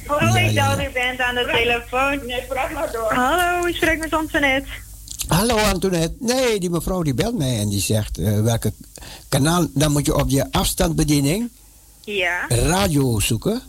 Hallo, 0.06 0.34
Ja, 0.34 0.38
ik 0.38 0.50
ja, 0.50 0.76
dacht 0.76 0.88
u 0.88 0.92
bent 0.92 1.20
aan 1.20 1.34
de 1.34 1.48
telefoon. 1.52 2.26
Nee, 2.26 2.42
praat 2.42 2.70
maar 2.72 2.92
door. 2.92 3.12
Hallo, 3.12 3.66
ik 3.66 3.74
spreek 3.74 3.98
met 3.98 4.12
Antoinette. 4.12 4.68
Hallo 5.28 5.56
Antoinette. 5.56 6.14
Nee, 6.18 6.60
die 6.60 6.70
mevrouw 6.70 7.02
die 7.02 7.14
belt 7.14 7.38
mij 7.38 7.58
en 7.58 7.68
die 7.68 7.80
zegt 7.80 8.18
eh, 8.18 8.40
welke 8.40 8.72
kanaal. 9.28 9.66
Dan 9.74 9.92
moet 9.92 10.06
je 10.06 10.14
op 10.16 10.28
je 10.30 10.52
afstandsbediening 10.52 11.50
Ja, 12.05 12.46
radio 12.48 13.20
zoeken. 13.20 13.62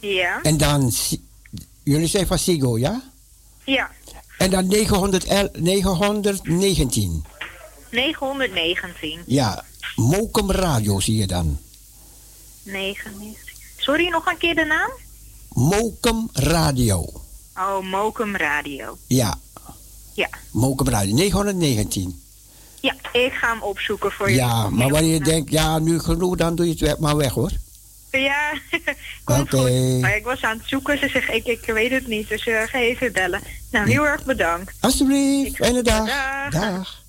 ja, 0.00 0.42
En 0.42 0.56
dan, 0.56 0.92
jullie 1.82 2.06
zijn 2.06 2.26
van 2.26 2.38
Sigo, 2.38 2.78
ja? 2.78 3.02
ja. 3.64 3.90
En 4.38 4.50
dan 4.50 4.66
900 4.66 5.24
L- 5.28 5.48
919. 5.60 7.24
919. 7.90 9.22
Ja, 9.26 9.64
Mokum 9.96 10.50
Radio 10.50 11.00
zie 11.00 11.16
je 11.16 11.26
dan. 11.26 11.58
99. 12.62 13.38
Sorry, 13.76 14.08
nog 14.08 14.26
een 14.26 14.38
keer 14.38 14.54
de 14.54 14.64
naam? 14.64 14.90
Mokum 15.48 16.28
Radio. 16.32 17.06
Oh, 17.56 17.80
Mokum 17.90 18.36
Radio. 18.36 18.98
Ja, 19.06 19.38
Ja. 20.14 20.28
Mokum 20.50 20.88
Radio. 20.88 21.14
919. 21.14 22.22
Ja, 22.80 22.94
ik 23.12 23.32
ga 23.32 23.48
hem 23.52 23.62
opzoeken 23.62 24.12
voor 24.12 24.30
je. 24.30 24.36
Ja, 24.36 24.68
maar 24.70 24.88
wanneer 24.88 25.12
je 25.12 25.20
denkt, 25.20 25.50
ja, 25.50 25.78
nu 25.78 25.98
genoeg, 25.98 26.36
dan 26.36 26.54
doe 26.54 26.64
je 26.66 26.70
het 26.72 26.80
weg- 26.80 26.98
maar 26.98 27.16
weg 27.16 27.32
hoor. 27.32 27.50
Ja, 28.10 28.52
komt 29.24 29.54
Oké. 29.54 29.56
goed. 29.56 30.00
Maar 30.00 30.16
ik 30.16 30.24
was 30.24 30.42
aan 30.42 30.56
het 30.58 30.68
zoeken. 30.68 30.98
Ze 30.98 31.08
zegt, 31.08 31.32
ik, 31.32 31.46
ik 31.46 31.64
weet 31.66 31.90
het 31.90 32.06
niet. 32.06 32.28
Dus 32.28 32.46
eh 32.46 32.62
ga 32.66 32.78
even 32.78 33.12
bellen. 33.12 33.40
Nou, 33.70 33.90
heel 33.90 34.06
erg 34.06 34.24
bedankt. 34.24 34.72
Alsjeblieft, 34.80 35.56
fijne 35.56 35.82
dag. 35.82 36.06
Dag. 36.06 36.50
Dag. 36.50 36.99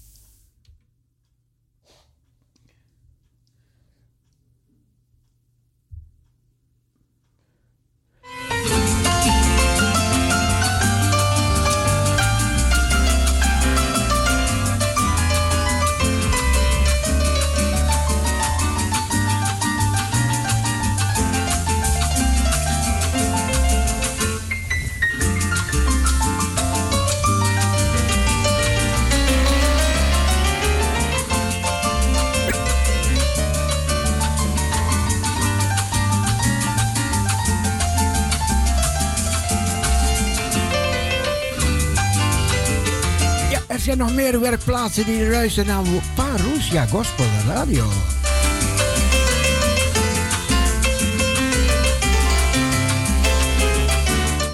Zijn 43.81 43.97
nog 43.97 44.13
meer 44.13 44.39
werkplaatsen 44.39 45.05
die 45.05 45.29
luisteren 45.29 45.67
naar 45.67 46.01
Parousia 46.15 46.85
Gospel 46.85 47.25
Radio. 47.47 47.85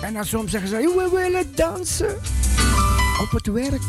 En 0.02 0.14
dan 0.14 0.26
soms 0.26 0.52
zeggen 0.52 0.70
ze, 0.70 0.76
we 0.76 1.10
willen 1.22 1.52
dansen 1.56 2.16
op 3.22 3.32
het 3.32 3.48
werk. 3.48 3.82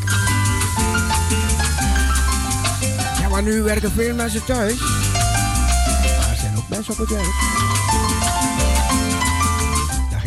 Ja, 3.19 3.29
maar 3.29 3.43
nu 3.43 3.61
werken 3.61 3.91
veel 3.91 4.15
mensen 4.15 4.45
thuis. 4.45 4.79
Maar 4.79 6.29
er 6.29 6.37
zijn 6.39 6.57
ook 6.57 6.69
mensen 6.69 6.93
op 6.93 6.99
het 6.99 7.09
werk. 7.09 7.33
Dag 10.11 10.23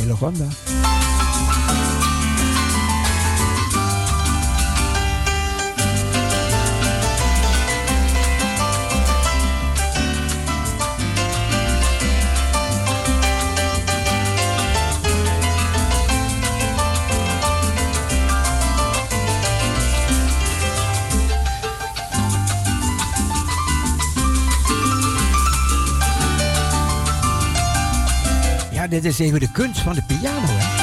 dit 28.93 29.05
is 29.05 29.19
even 29.19 29.41
de 29.41 29.51
kunst 29.51 29.81
van 29.81 29.95
de 29.95 30.03
piano, 30.03 30.47
hè? 30.47 30.82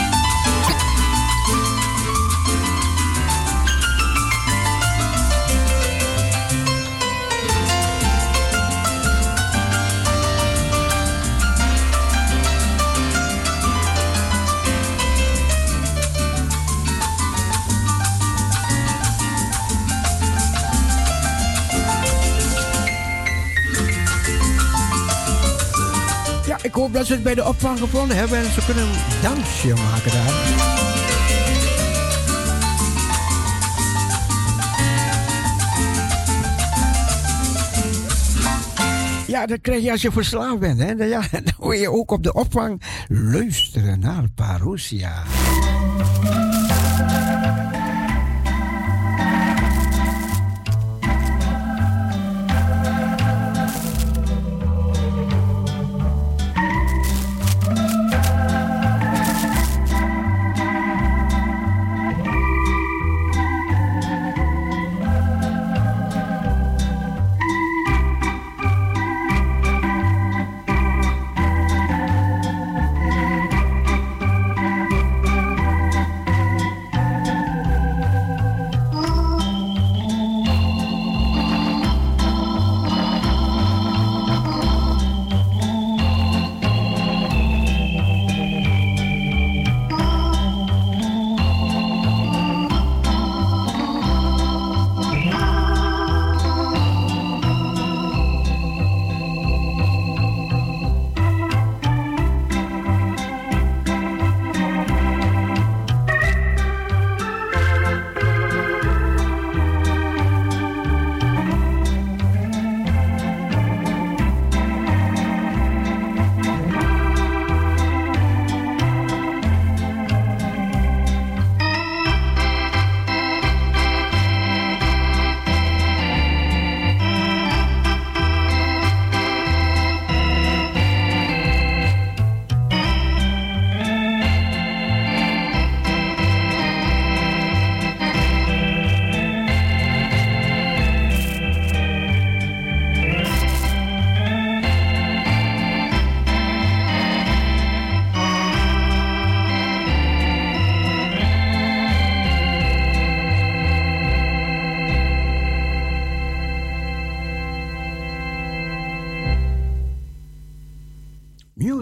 Ik 26.61 26.73
hoop 26.73 26.93
dat 26.93 27.05
ze 27.05 27.13
het 27.13 27.23
bij 27.23 27.35
de 27.35 27.45
opvang 27.45 27.79
gevonden 27.79 28.17
hebben 28.17 28.37
en 28.37 28.51
ze 28.51 28.65
kunnen 28.65 28.83
een 28.83 29.21
dansje 29.21 29.73
maken 29.73 30.11
daar. 30.11 30.67
Ja, 39.27 39.45
dat 39.45 39.61
krijg 39.61 39.83
je 39.83 39.91
als 39.91 40.01
je 40.01 40.11
verslaafd 40.11 40.59
bent. 40.59 40.79
Hè? 40.79 40.95
Dan, 40.99 41.07
ja, 41.07 41.21
dan 41.31 41.43
hoor 41.57 41.75
je 41.75 41.91
ook 41.91 42.11
op 42.11 42.23
de 42.23 42.33
opvang 42.33 42.81
luisteren 43.07 43.99
naar 43.99 44.23
Parousia. 44.35 45.23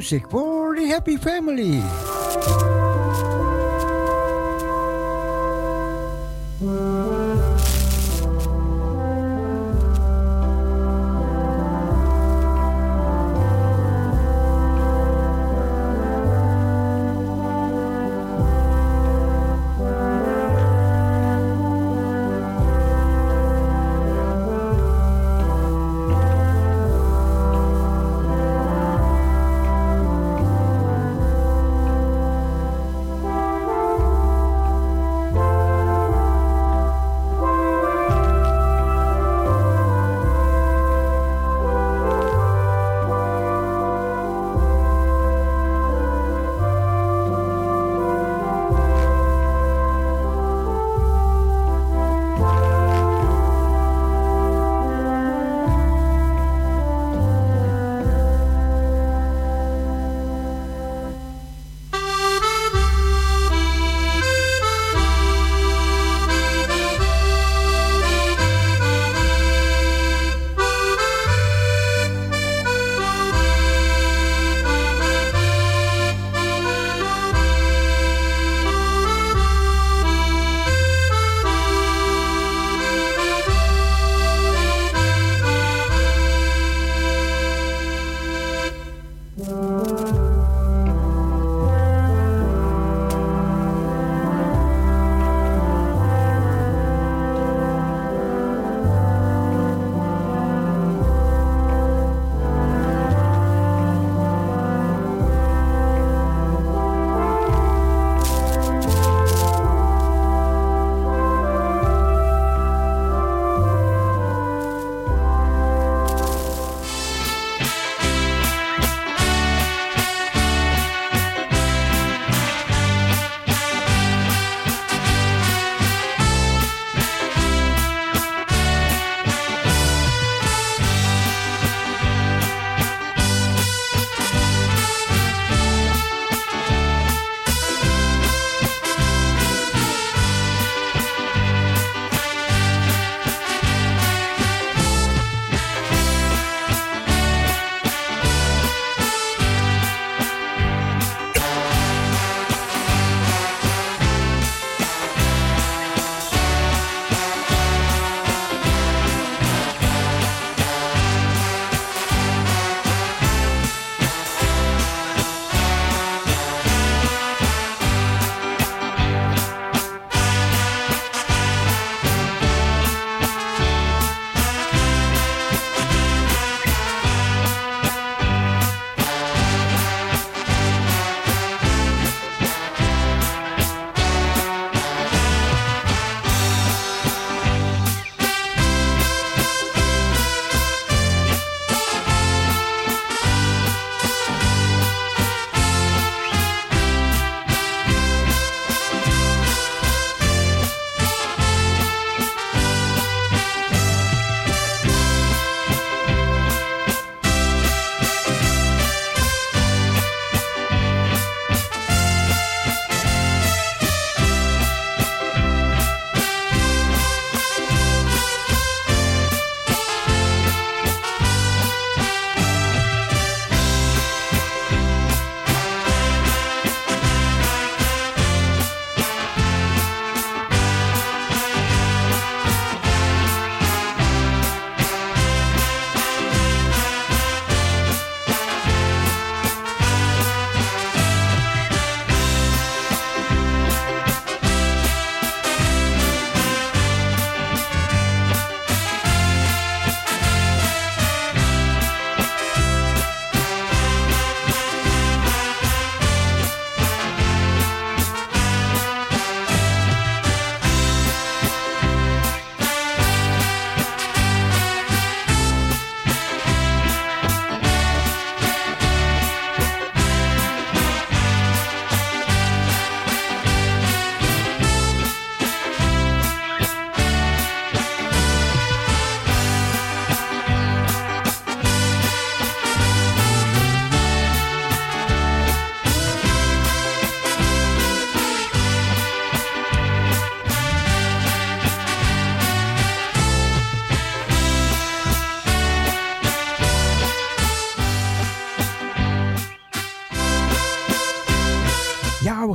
Music 0.09 0.29
for 0.29 0.73
the 0.73 0.87
happy 0.87 1.17
family. 1.17 2.06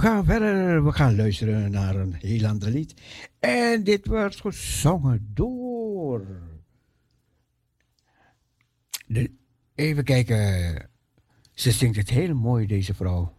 Gaan 0.03 0.25
verder. 0.25 0.85
We 0.85 0.93
gaan 0.93 1.17
luisteren 1.17 1.71
naar 1.71 1.97
een 1.97 2.15
heel 2.15 2.47
ander 2.47 2.71
lied. 2.71 2.95
En 3.39 3.85
dit 3.85 4.07
wordt 4.07 4.41
gezongen 4.41 5.31
door. 5.35 6.27
De, 9.07 9.31
even 9.75 10.05
kijken. 10.05 10.91
Ze 11.53 11.71
zingt 11.71 11.97
het 11.97 12.11
heel 12.11 12.35
mooi, 12.35 12.67
deze 12.67 12.95
vrouw. 12.95 13.35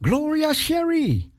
Gloria 0.00 0.52
Sherry. 0.52 1.30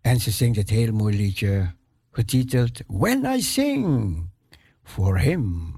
En 0.00 0.20
ze 0.20 0.30
zingt 0.30 0.56
het 0.56 0.70
heel 0.70 0.92
mooi 0.92 1.16
liedje. 1.16 1.74
Getiteld 2.10 2.82
When 2.86 3.24
I 3.24 3.42
Sing 3.42 4.26
for 4.82 5.20
Him. 5.20 5.74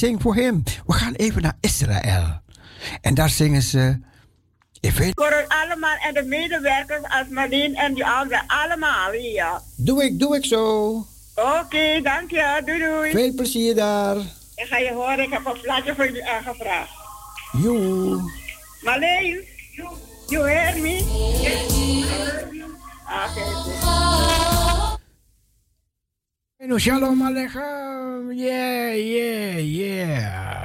Sing 0.00 0.20
for 0.20 0.34
Him. 0.34 0.62
We 0.86 0.92
gaan 0.92 1.14
even 1.14 1.42
naar 1.42 1.56
Israël. 1.60 2.40
En 3.00 3.14
daar 3.14 3.28
zingen 3.28 3.62
ze. 3.62 3.98
Ik 4.80 4.90
weet, 4.90 5.12
Voor 5.14 5.30
het 5.30 5.44
allemaal 5.48 5.96
en 6.06 6.14
de 6.14 6.22
medewerkers 6.22 7.02
als 7.02 7.28
Marleen 7.28 7.74
en 7.74 7.94
die 7.94 8.06
anderen 8.06 8.44
allemaal 8.46 9.10
hier. 9.10 9.60
doe 9.76 10.04
ik, 10.04 10.18
doe 10.18 10.36
ik 10.36 10.44
zo. 10.44 10.88
Oké, 11.34 12.00
dank 12.02 12.30
je. 12.30 12.62
Doei 12.64 12.78
doei. 12.78 13.10
Veel 13.10 13.34
plezier 13.34 13.74
daar. 13.74 14.16
Ik 14.54 14.66
ga 14.66 14.76
je 14.78 14.92
horen, 14.92 15.20
ik 15.20 15.30
heb 15.32 15.46
een 15.46 15.60
plaatje 15.60 15.94
voor 15.94 16.12
je 16.12 16.28
aangevraagd. 16.28 16.90
Joe. 17.62 18.20
Marleen, 18.82 19.44
you 20.26 20.50
hear 20.50 20.80
me? 20.80 20.98
Oké. 23.24 24.39
En 26.62 26.78
shalom 26.78 27.22
aleichem. 27.22 28.32
Yeah, 28.34 28.92
yeah, 28.92 29.58
yeah. 29.60 30.59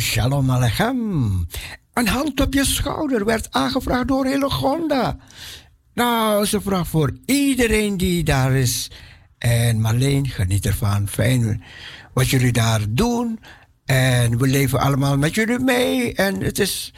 Shalom 0.00 0.50
aleichem. 0.50 1.46
Een 1.92 2.08
hand 2.08 2.40
op 2.40 2.54
je 2.54 2.64
schouder 2.64 3.24
werd 3.24 3.50
aangevraagd 3.50 4.08
door 4.08 4.26
Hillegonda. 4.26 5.16
Nou, 5.94 6.44
ze 6.46 6.60
vraagt 6.60 6.88
voor 6.88 7.16
iedereen 7.26 7.96
die 7.96 8.24
daar 8.24 8.52
is. 8.52 8.90
En 9.38 9.80
Marleen, 9.80 10.28
geniet 10.28 10.66
ervan. 10.66 11.08
Fijn 11.08 11.62
wat 12.14 12.28
jullie 12.28 12.52
daar 12.52 12.80
doen. 12.88 13.40
En 13.84 14.38
we 14.38 14.46
leven 14.46 14.80
allemaal 14.80 15.18
met 15.18 15.34
jullie 15.34 15.58
mee. 15.58 16.14
En 16.14 16.40
het 16.40 16.58
is 16.58 16.94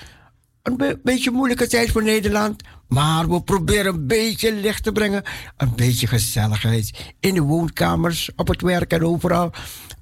een 0.62 0.76
be- 0.76 1.00
beetje 1.02 1.30
moeilijke 1.30 1.68
tijd 1.68 1.90
voor 1.90 2.02
Nederland. 2.02 2.62
Maar 2.88 3.28
we 3.28 3.42
proberen 3.42 3.94
een 3.94 4.06
beetje 4.06 4.52
licht 4.52 4.82
te 4.82 4.92
brengen. 4.92 5.22
Een 5.56 5.72
beetje 5.76 6.06
gezelligheid. 6.06 7.14
In 7.20 7.34
de 7.34 7.40
woonkamers, 7.40 8.30
op 8.36 8.48
het 8.48 8.62
werk 8.62 8.92
en 8.92 9.04
overal 9.04 9.52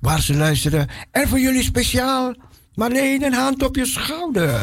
waar 0.01 0.21
ze 0.21 0.35
luisteren. 0.35 0.89
En 1.11 1.29
voor 1.29 1.41
jullie 1.41 1.63
speciaal. 1.63 2.35
Marleen, 2.75 3.23
een 3.23 3.33
hand 3.33 3.63
op 3.63 3.77
je 3.77 3.87
schouder. 3.87 4.61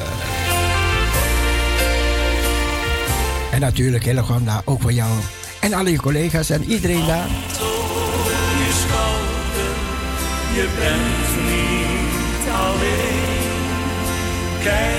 En 3.51 3.59
natuurlijk 3.59 4.03
Hillegonda, 4.03 4.61
ook 4.65 4.81
voor 4.81 4.93
jou. 4.93 5.19
En 5.61 5.73
alle 5.73 5.91
je 5.91 6.01
collega's 6.01 6.49
en 6.49 6.63
iedereen 6.63 7.05
daar. 7.05 7.27
je 7.27 8.85
schouder, 8.87 9.75
je 10.53 10.67
bent 10.77 11.35
niet 11.45 12.53
alleen. 12.53 13.19
Kijk 14.63 14.98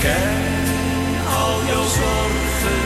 ken 0.00 0.66
al 1.42 1.56
jouw 1.70 1.88
zorgen, 2.02 2.84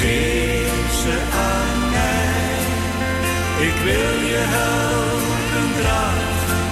geef 0.00 0.92
ze 1.02 1.16
aan 1.50 1.90
mij. 1.90 2.60
Ik 3.68 3.76
wil 3.84 4.14
je 4.30 4.42
helpen 4.56 5.68
dragen, 5.80 6.66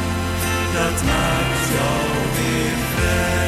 dat 0.77 0.97
maakt 1.11 1.65
jou 1.77 2.01
weer 2.37 2.79
vrij. 2.95 3.40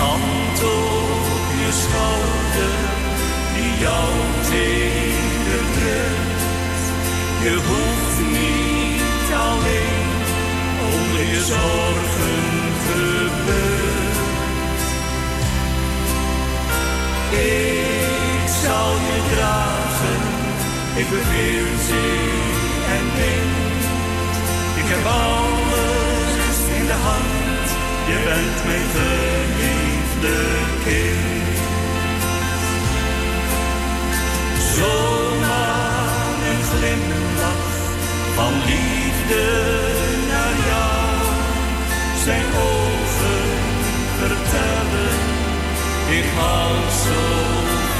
Hand 0.00 0.58
op 0.62 1.44
je 1.62 1.70
schouder, 1.82 2.78
die 3.54 3.72
jou 3.86 4.10
tegendrukt. 4.50 6.44
Je 7.44 7.54
hoeft 7.68 8.18
niet 8.38 9.28
alleen 9.48 10.10
onder 10.92 11.24
je 11.34 11.40
zorgen 11.54 12.40
bukken. 12.86 13.78
Ik 17.30 18.48
zal 18.62 18.90
je 19.08 19.18
dragen, 19.34 20.22
ik 21.00 21.08
beveel 21.16 21.70
zee 21.88 22.30
en 22.96 23.06
wind. 23.18 23.82
Ik 24.80 24.86
heb 24.92 25.04
alles 25.06 26.56
in 26.78 26.86
de 26.86 26.98
hand, 27.08 27.68
je 28.10 28.16
bent 28.28 28.58
mijn 28.66 28.86
geliefde 28.94 29.79
Zomaar 34.76 36.34
een 36.50 36.62
glimlach 36.62 37.70
van 38.34 38.52
liefde 38.52 39.44
naar 40.28 40.54
jou. 40.70 41.10
Zijn 42.24 42.44
ogen 42.44 43.48
vertellen, 44.18 45.16
ik 46.18 46.24
hou 46.36 46.74
zo 47.04 47.20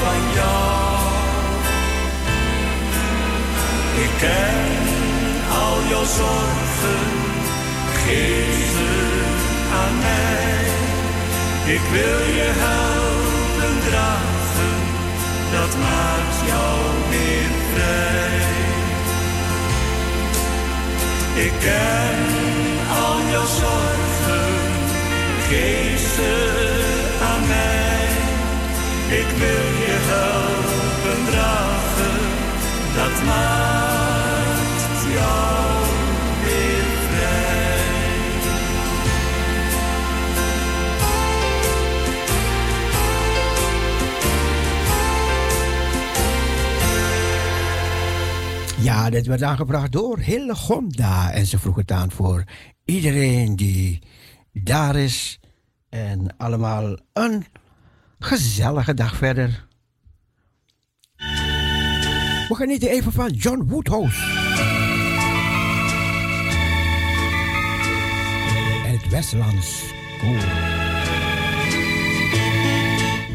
van 0.01 0.21
jou. 0.33 0.81
Ik 4.03 4.11
ken 4.19 4.77
al 5.61 5.77
jouw 5.89 6.05
zorgen, 6.05 7.07
geef 8.05 8.69
ze 8.71 9.23
aan 9.73 9.99
mij. 9.99 10.70
Ik 11.65 11.81
wil 11.91 12.19
je 12.39 12.49
helpen 12.65 13.79
dragen, 13.89 14.77
dat 15.51 15.77
maakt 15.77 16.37
jou 16.47 16.79
weer 17.09 17.51
vrij. 17.73 18.39
Ik 21.45 21.53
ken 21.59 22.19
al 23.03 23.17
jouw 23.31 23.45
zorgen, 23.45 24.53
geef 25.49 26.13
ze 26.15 26.33
aan 27.31 27.47
mij. 27.47 28.07
Ik 29.19 29.29
wil 29.37 29.65
je 29.85 29.97
helpen 30.11 31.25
dragen, 31.31 32.19
dat 32.95 33.23
maakt 33.25 35.01
jou 35.13 35.70
Ja, 48.81 49.09
dit 49.09 49.25
werd 49.25 49.43
aangebracht 49.43 49.91
door 49.91 50.19
Hillegonda. 50.19 51.31
En 51.31 51.45
ze 51.45 51.59
vroeg 51.59 51.75
het 51.75 51.91
aan 51.91 52.11
voor 52.11 52.43
iedereen 52.85 53.55
die 53.55 53.99
daar 54.53 54.95
is. 54.95 55.39
En 55.89 56.37
allemaal 56.37 56.97
een 57.13 57.45
gezellige 58.19 58.93
dag 58.93 59.15
verder. 59.15 59.67
We 62.47 62.55
genieten 62.55 62.89
even 62.89 63.11
van 63.11 63.29
John 63.29 63.63
Woodhouse. 63.67 64.23
En 68.85 68.91
het 68.97 69.09
Westlands 69.09 69.83
Koor. 70.19 70.47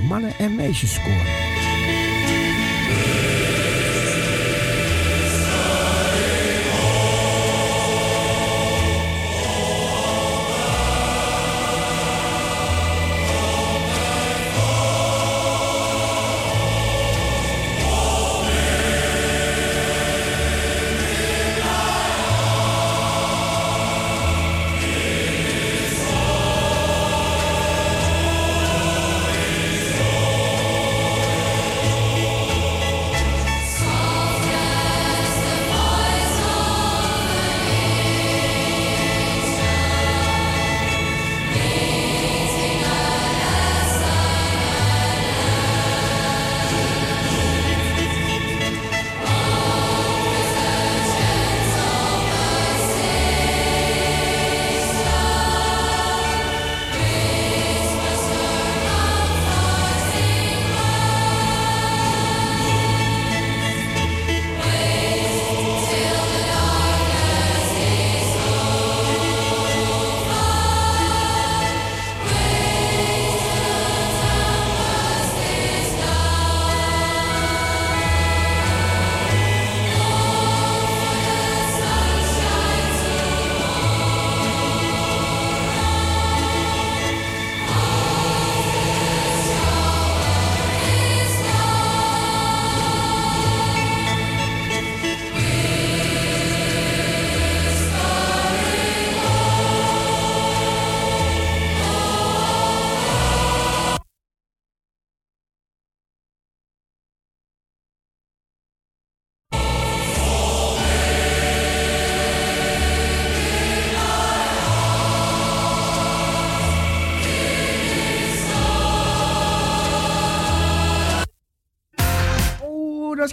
Mannen- 0.09 0.38
en 0.38 0.55
meisjeskoor. 0.55 1.45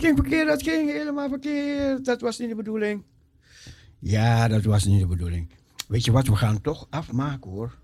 Ging 0.03 0.17
verkeerd. 0.17 0.47
Dat 0.47 0.63
ging 0.63 0.91
helemaal 0.91 1.29
verkeerd. 1.29 2.05
Dat 2.05 2.21
was 2.21 2.37
niet 2.37 2.49
de 2.49 2.55
bedoeling. 2.55 3.03
Ja, 3.99 4.47
dat 4.47 4.63
was 4.63 4.83
niet 4.83 4.99
de 4.99 5.07
bedoeling. 5.07 5.49
Weet 5.87 6.05
je 6.05 6.11
wat, 6.11 6.27
we 6.27 6.35
gaan 6.35 6.61
toch 6.61 6.87
afmaken 6.89 7.51
hoor. 7.51 7.77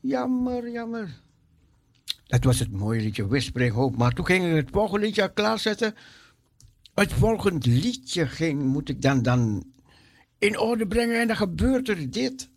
Jammer, 0.00 0.70
jammer. 0.70 1.20
Dat 2.26 2.44
was 2.44 2.58
het 2.58 2.72
mooie 2.72 3.00
liedje 3.00 3.26
Whispering 3.26 3.74
Hoop. 3.74 3.96
Maar 3.96 4.12
toen 4.12 4.26
ging 4.26 4.44
ik 4.44 4.54
het 4.54 4.70
volgende 4.70 5.06
liedje 5.06 5.32
klaarzetten. 5.32 5.94
Het 6.94 7.12
volgende 7.12 7.70
liedje 7.70 8.26
ging, 8.26 8.62
moet 8.62 8.88
ik 8.88 9.02
dan, 9.02 9.22
dan 9.22 9.64
in 10.38 10.58
orde 10.58 10.86
brengen 10.86 11.20
en 11.20 11.26
dan 11.26 11.36
gebeurt 11.36 11.88
er 11.88 12.10
dit. 12.10 12.50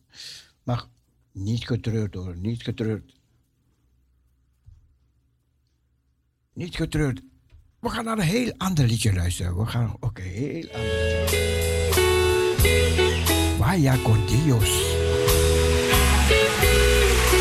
Maar 0.64 0.86
niet 1.32 1.68
getreurd 1.68 2.14
hoor, 2.14 2.36
niet 2.38 2.64
getreurd. 2.64 3.14
Niet 6.54 6.76
getreurd. 6.76 7.22
We 7.86 7.92
gaan 7.92 8.06
naar 8.06 8.18
een 8.18 8.24
heel 8.24 8.54
ander 8.58 8.86
liedje 8.86 9.14
luisteren. 9.14 9.58
We 9.58 9.66
gaan, 9.66 9.94
oké, 10.00 10.22
heel 10.22 10.68
ander. 10.74 11.28
Vaya 13.58 13.96
con 14.04 14.26
Dios. 14.26 14.70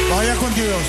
Vaya 0.09 0.35
con 0.35 0.55
Dios. 0.55 0.87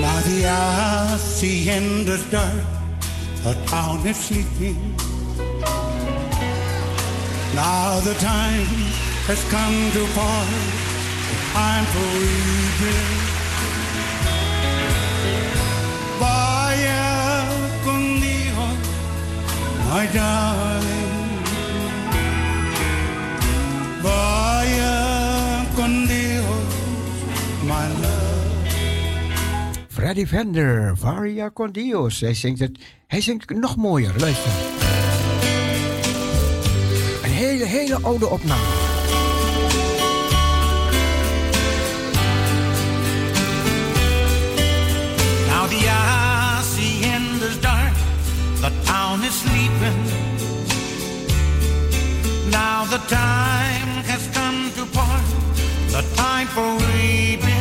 Now 0.00 0.22
the 0.22 0.46
hour 0.48 1.18
the 1.40 1.70
end 1.70 2.08
is 2.08 2.30
dark, 2.30 2.52
the 3.42 3.54
town 3.64 4.06
is 4.06 4.26
sleeping. 4.26 4.94
Now 7.54 8.00
the 8.00 8.14
time 8.18 8.66
has 9.26 9.42
come 9.48 9.90
to 9.92 10.06
part, 10.14 10.48
the 11.28 11.36
time 11.52 11.84
for 11.84 12.18
weeping. 12.18 13.23
My 19.94 20.06
darling. 20.12 21.04
Con 25.76 26.06
Dios, 26.06 26.44
my 27.62 27.88
love. 28.02 28.24
Freddy 29.88 30.24
Vender, 30.24 30.96
Varia 30.96 31.50
con 31.50 31.72
Dios. 31.72 32.20
Hij 32.20 32.34
zingt 32.34 32.60
het, 32.60 32.78
hij 33.06 33.20
zingt 33.20 33.48
het 33.48 33.58
nog 33.58 33.76
mooier. 33.76 34.12
Luister. 34.18 34.52
Een 37.24 37.30
hele, 37.30 37.64
hele 37.64 37.98
oude 38.02 38.28
opname. 38.28 38.83
Sleeping. 49.44 50.00
Now 52.50 52.84
the 52.94 53.00
time 53.08 53.90
has 54.10 54.22
come 54.36 54.70
to 54.76 54.84
part, 54.96 55.26
the 55.94 56.02
time 56.16 56.48
for 56.48 56.68
weeping. 56.86 57.53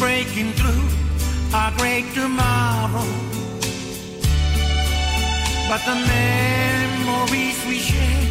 Breaking 0.00 0.50
through 0.52 0.88
a 1.52 1.70
great 1.76 2.06
tomorrow. 2.14 3.04
But 5.68 5.80
the 5.84 5.96
memories 6.16 7.58
we 7.68 7.76
share 7.78 8.26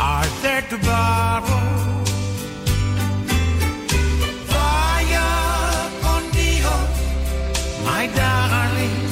are 0.00 0.26
there 0.40 0.62
to 0.70 0.78
borrow. 0.78 1.64
Vaya 4.52 5.30
con 6.02 6.22
Dios, 6.32 6.92
my 7.84 8.06
darling. 8.16 9.11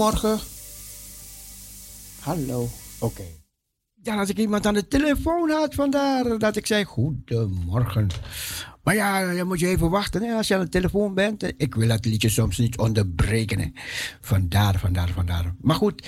Goedemorgen. 0.00 0.38
Hallo. 2.20 2.68
Oké. 2.98 3.22
Ja, 4.02 4.18
als 4.18 4.28
ik 4.28 4.38
iemand 4.38 4.66
aan 4.66 4.74
de 4.74 4.88
telefoon 4.88 5.50
had, 5.50 5.74
vandaar 5.74 6.38
dat 6.38 6.56
ik 6.56 6.66
zei 6.66 6.84
goedemorgen. 6.84 8.08
Maar 8.82 8.94
ja, 8.94 9.34
dan 9.34 9.46
moet 9.46 9.60
je 9.60 9.66
even 9.66 9.90
wachten 9.90 10.22
hè, 10.22 10.34
als 10.34 10.48
je 10.48 10.54
aan 10.54 10.60
de 10.60 10.68
telefoon 10.68 11.14
bent. 11.14 11.52
Ik 11.56 11.74
wil 11.74 11.88
het 11.88 12.04
liedje 12.04 12.28
soms 12.28 12.58
niet 12.58 12.78
onderbreken. 12.78 13.58
Hè. 13.58 13.66
Vandaar, 14.20 14.78
vandaar, 14.78 15.08
vandaar. 15.08 15.54
Maar 15.60 15.76
goed, 15.76 16.06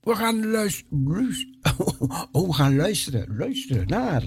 we 0.00 0.14
gaan 0.14 0.46
luisteren. 0.46 1.34
Oh, 2.32 2.46
we 2.46 2.52
gaan 2.52 2.76
luisteren, 2.76 3.36
luisteren 3.36 3.86
naar. 3.86 4.22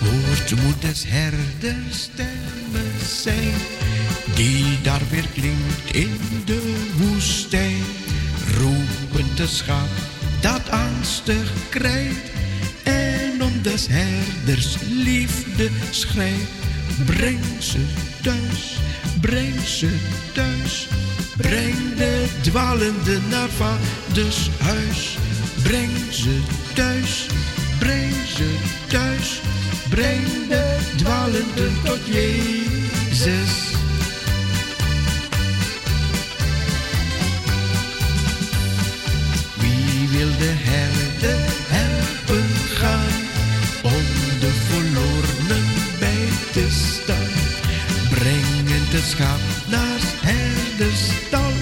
Hoort 0.00 0.62
moeders 0.62 1.04
herders 1.06 2.02
stemmen 2.02 3.00
zijn, 3.00 3.54
die 4.34 4.80
daar 4.82 5.02
weer 5.10 5.28
klinkt 5.34 5.94
in 5.94 6.18
de 6.44 6.90
woestijn. 6.96 7.82
Roepend 8.58 9.36
de 9.36 9.46
schaap 9.46 9.88
dat 10.40 10.70
angstig 10.70 11.52
krijt, 11.68 12.30
en 12.82 13.42
om 13.42 13.62
des 13.62 13.86
herders 13.86 14.76
liefde 14.88 15.68
schrijft. 15.90 16.50
Breng 17.04 17.44
ze 17.58 17.84
thuis, 18.22 18.78
breng 19.20 19.60
ze 19.60 19.88
thuis, 20.32 20.88
breng 21.36 21.94
de 21.96 22.26
dwalende 22.40 23.18
naar 23.30 23.48
vaders 23.48 24.50
huis. 24.58 25.16
Breng 25.62 25.96
ze 26.10 26.40
thuis, 26.74 27.26
breng 27.78 28.14
ze 28.36 28.54
thuis. 28.86 29.40
Breng 29.88 30.48
de 30.48 30.78
dwalenden 30.96 31.72
tot 31.84 32.00
Jezus. 32.06 33.72
De 40.42 40.54
herde 40.72 41.34
helpen 41.76 42.48
gaan 42.80 43.14
om 43.82 44.04
de 44.40 44.52
verlorenen 44.68 45.66
bij 45.98 46.28
te 46.52 46.66
staan? 46.70 47.34
Brengend 48.10 48.92
het 48.92 49.04
schaap 49.12 49.44
naar 49.74 50.02
herderstal, 50.30 51.54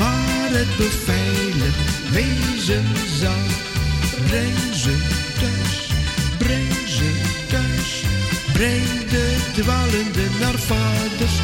waar 0.00 0.50
het 0.60 0.72
beveiligd 0.76 1.86
wezen 2.10 2.86
zal. 3.20 3.44
Breng 4.26 4.58
ze 4.82 4.94
thuis, 5.40 5.76
breng 6.38 6.74
ze 6.96 7.10
thuis, 7.52 7.90
breng 8.52 9.08
de 9.14 9.26
dwalenden 9.52 10.32
naar 10.40 10.58
vaders 10.70 11.37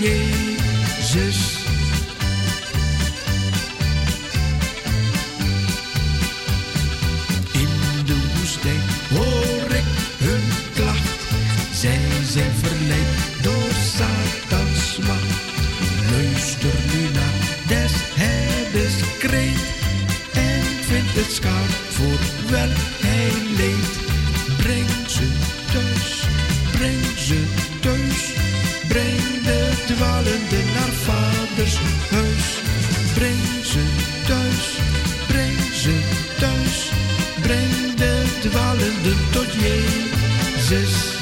Jezus. 0.00 1.64
In 7.52 7.68
de 8.06 8.16
woestijn 8.36 8.80
hoor 9.10 9.70
ik 9.70 9.84
hun 10.18 10.42
klacht. 10.74 11.20
Zij 11.72 12.00
zijn 12.24 12.50
verleid 12.52 13.42
door 13.42 13.72
Satans 13.96 14.98
macht. 15.06 15.42
Luister 16.10 16.74
nu 16.92 17.02
naar 17.14 17.34
des 17.68 17.92
herders 18.14 19.18
kreet. 19.18 19.64
En 20.32 20.62
vind 20.62 21.10
het 21.14 21.32
schaap 21.32 21.70
voor 21.90 22.50
wel 22.50 22.99
vaders 31.60 31.78
huis. 32.10 32.62
Breng 33.14 33.64
ze 33.64 33.84
thuis, 34.26 34.78
breng 35.26 35.74
ze 35.74 35.94
thuis. 36.38 36.90
Breng 37.40 37.94
de 37.96 38.24
dwalende 38.40 39.14
tot 39.30 39.52
Jezus. 39.52 41.19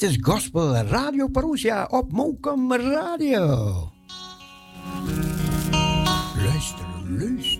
Dit 0.00 0.10
is 0.10 0.18
Gospel 0.20 0.74
Radio 0.74 1.28
Parousia 1.28 1.84
op 1.90 2.12
Mokum 2.12 2.72
Radio. 2.72 3.92
Luister, 6.36 6.86
luister. 7.18 7.59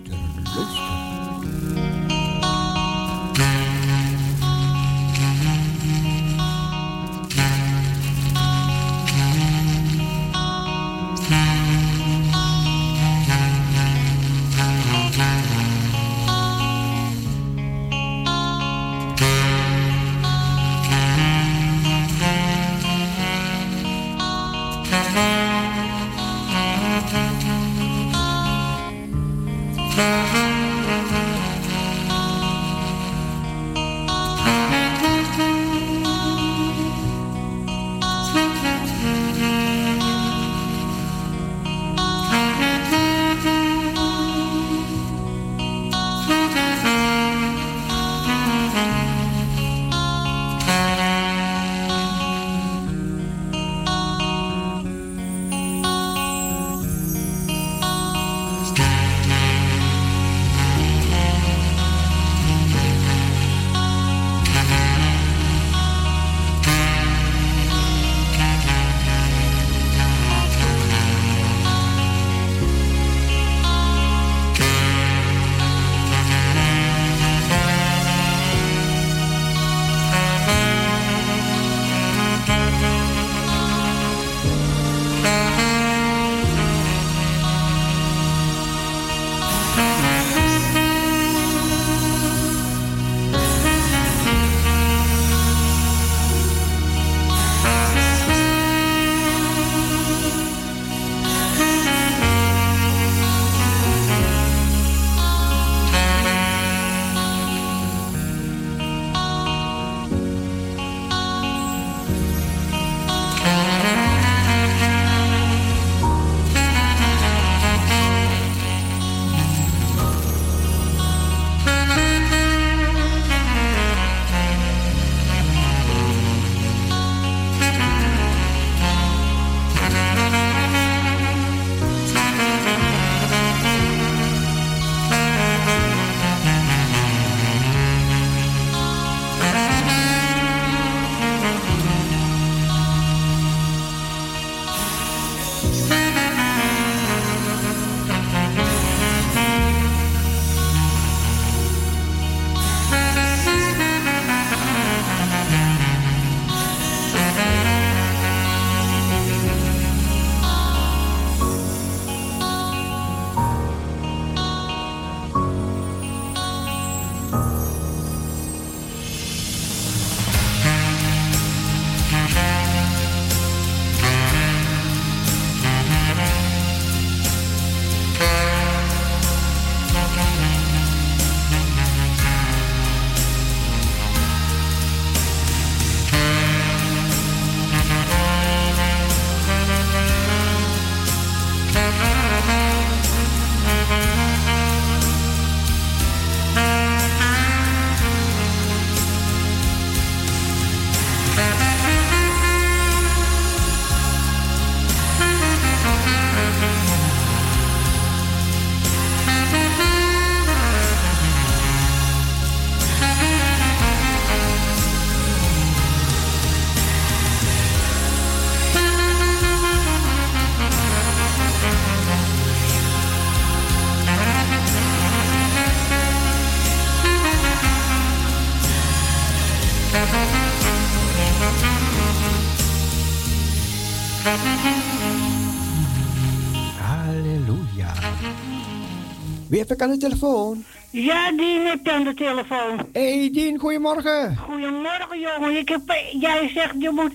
Heb 239.71 239.79
ik 239.81 239.85
aan 239.87 239.99
de 239.99 240.07
telefoon? 240.07 240.63
Ja, 240.89 241.31
Dien 241.31 241.65
heb 241.65 241.79
je 241.85 241.91
aan 241.91 242.03
de 242.03 242.13
telefoon. 242.13 242.77
Hé, 242.93 243.19
hey, 243.19 243.29
Dien, 243.31 243.57
goedemorgen. 243.59 244.37
Goedemorgen, 244.37 245.19
jongen. 245.19 245.57
Ik 245.57 245.69
heb, 245.69 245.81
jij 246.19 246.51
zegt, 246.53 246.73
je 246.79 246.89
moet... 246.89 247.13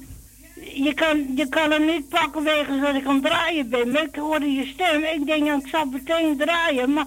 Je 0.75 0.95
kan, 0.95 1.27
je 1.37 1.49
kan 1.49 1.71
hem 1.71 1.87
niet 1.87 2.09
pakken 2.09 2.43
wegens 2.43 2.81
dat 2.81 2.95
ik 2.95 3.07
aan 3.07 3.15
het 3.15 3.25
draaien 3.25 3.69
ben. 3.69 3.91
Maar 3.91 4.03
ik 4.03 4.15
hoorde 4.17 4.53
je 4.53 4.67
stem. 4.67 5.03
Ik 5.03 5.27
denk, 5.27 5.63
ik 5.63 5.69
zal 5.69 5.85
meteen 5.85 6.37
draaien. 6.37 6.93
Maar 6.93 7.07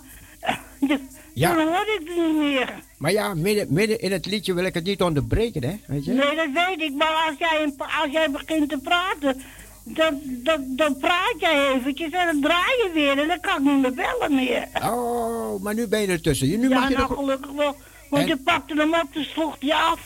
de, 0.79 0.99
Ja. 1.33 1.53
toen 1.55 1.67
hoorde 1.67 1.97
ik 1.99 2.07
het 2.07 2.17
niet 2.25 2.35
meer. 2.35 2.73
Maar 2.97 3.11
ja, 3.11 3.33
midden, 3.33 3.67
midden 3.73 3.99
in 3.99 4.11
het 4.11 4.25
liedje 4.25 4.53
wil 4.53 4.63
ik 4.65 4.73
het 4.73 4.83
niet 4.83 5.01
onderbreken, 5.01 5.63
hè? 5.63 5.79
Weet 5.87 6.05
je? 6.05 6.11
Nee, 6.13 6.35
dat 6.35 6.47
weet 6.53 6.81
ik. 6.81 6.93
Maar 6.93 7.25
als 7.27 7.35
jij, 7.37 7.73
als 7.77 8.11
jij 8.11 8.31
begint 8.31 8.69
te 8.69 8.77
praten... 8.77 9.41
Dan, 9.83 10.21
dan, 10.43 10.65
dan 10.75 10.97
praat 10.97 11.33
jij 11.39 11.73
eventjes 11.73 12.11
en 12.11 12.25
dan 12.25 12.41
draai 12.41 12.77
je 12.83 12.91
weer. 12.93 13.19
En 13.19 13.27
dan 13.27 13.39
kan 13.39 13.55
ik 13.57 13.73
niet 13.73 13.81
meer 13.81 13.93
bellen 13.93 14.35
meer. 14.35 14.67
Oh, 14.83 15.61
maar 15.61 15.73
nu 15.73 15.87
ben 15.87 16.01
je 16.01 16.07
ertussen. 16.07 16.59
Nu 16.59 16.69
ja, 16.69 16.79
mag 16.79 16.89
je 16.89 16.95
nou 16.97 17.15
gelukkig 17.15 17.51
wel. 17.51 17.75
Want 18.09 18.23
En- 18.23 18.27
je 18.29 18.37
pakte 18.37 18.73
hem 18.75 18.93
op, 18.93 19.07
dus 19.13 19.29
sloeg 19.31 19.55
je 19.59 19.75
af. 19.75 19.99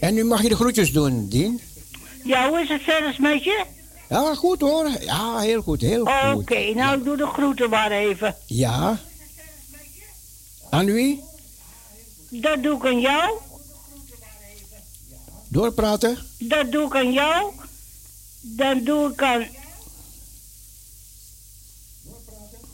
En 0.00 0.14
nu 0.14 0.24
mag 0.24 0.42
je 0.42 0.48
de 0.48 0.54
groetjes 0.56 0.92
doen, 0.92 1.28
Dien. 1.28 1.60
Ja, 2.24 2.48
hoe 2.48 2.60
is 2.60 2.68
het 2.68 2.82
verder 2.82 3.16
met 3.18 3.44
je? 3.44 3.64
Ja, 4.08 4.34
goed 4.34 4.60
hoor. 4.60 4.90
Ja, 5.00 5.38
heel 5.38 5.62
goed, 5.62 5.80
heel 5.80 6.00
Oké, 6.00 6.30
goed. 6.64 6.74
nou 6.74 6.98
ik 6.98 7.04
doe 7.04 7.16
de 7.16 7.26
groeten 7.26 7.70
maar 7.70 7.90
even. 7.90 8.36
Ja. 8.46 8.98
Aan 10.70 10.84
wie? 10.86 11.22
Dat 12.28 12.62
doe 12.62 12.76
ik 12.76 12.84
aan 12.86 13.00
jou. 13.00 13.30
Doorpraten? 15.48 16.18
Dat 16.38 16.72
doe 16.72 16.86
ik 16.86 16.94
aan 16.96 17.12
jou. 17.12 17.52
Dan 18.40 18.84
doe 18.84 19.12
ik 19.12 19.22
aan... 19.22 19.46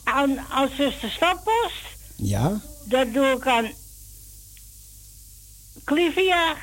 Aan, 0.05 0.39
aan 0.39 0.69
zuster 0.77 1.11
Stappost. 1.11 1.83
Ja. 2.17 2.61
Dat 2.85 3.13
doe 3.13 3.27
ik 3.27 3.47
aan... 3.47 3.71
Clivia. 5.85 6.57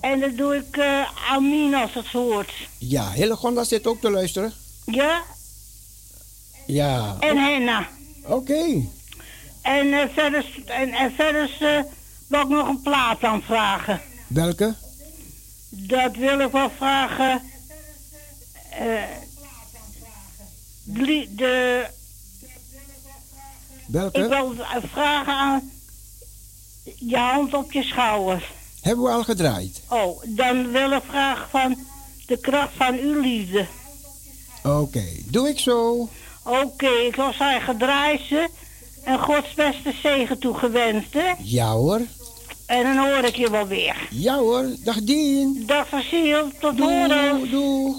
En 0.00 0.20
dat 0.20 0.36
doe 0.36 0.56
ik 0.56 0.76
eh 0.76 1.30
aan 1.30 1.50
Mien 1.50 1.74
als 1.74 1.94
het 1.94 2.06
hoort. 2.06 2.52
Ja, 2.78 3.10
Hillegonda 3.10 3.64
zit 3.64 3.86
ook 3.86 4.00
te 4.00 4.10
luisteren. 4.10 4.52
Ja? 4.84 5.22
Ja. 6.66 7.16
En 7.20 7.36
Henna. 7.36 7.88
Oké. 8.22 8.88
En 9.62 9.92
eh, 9.92 10.08
verder, 10.14 10.62
en, 10.66 10.92
en 10.92 11.12
verder 11.12 11.56
eh, 11.60 11.82
wil 12.28 12.40
ik 12.40 12.48
nog 12.48 12.68
een 12.68 12.82
plaat 12.82 13.22
aanvragen. 13.22 14.00
Welke? 14.26 14.74
Dat 15.78 16.16
wil 16.16 16.40
ik 16.40 16.52
wel 16.52 16.70
vragen. 16.70 17.42
eh 18.70 19.02
de, 20.84 21.28
de, 21.30 21.86
Welke? 23.86 24.18
ik 24.18 24.28
wil 24.28 24.54
vragen 24.92 25.32
aan 25.32 25.70
je 26.98 27.16
hand 27.16 27.54
op 27.54 27.72
je 27.72 27.82
schouder. 27.82 28.50
Hebben 28.80 29.04
we 29.04 29.10
al 29.10 29.24
gedraaid? 29.24 29.80
Oh, 29.88 30.22
dan 30.26 30.70
wil 30.70 30.90
ik 30.90 31.02
vragen 31.08 31.48
van 31.50 31.78
de 32.26 32.36
kracht 32.36 32.72
van 32.76 32.98
uw 32.98 33.20
liefde. 33.20 33.66
Oké, 34.62 35.04
doe 35.24 35.48
ik 35.48 35.58
zo. 35.58 36.08
Oké, 36.44 36.88
ik 36.90 37.14
zal 37.14 37.32
zeggen 37.32 37.78
draaien 37.78 38.26
ze. 38.26 38.48
En 39.04 39.18
Gods 39.18 39.54
beste 39.54 39.94
zegen 40.02 40.38
toegewenst, 40.38 41.12
hè? 41.12 41.32
Ja 41.38 41.72
hoor. 41.72 42.00
En 42.66 42.82
dan 42.82 42.96
hoor 42.96 43.24
ik 43.24 43.36
je 43.36 43.50
wel 43.50 43.66
weer. 43.66 44.08
Ja 44.10 44.38
hoor. 44.38 44.66
Dag 44.84 45.02
Dien. 45.02 45.64
Dag 45.66 45.88
Cecile, 45.88 46.50
tot 46.60 46.78
horen. 46.78 47.50
doeg. 47.50 47.96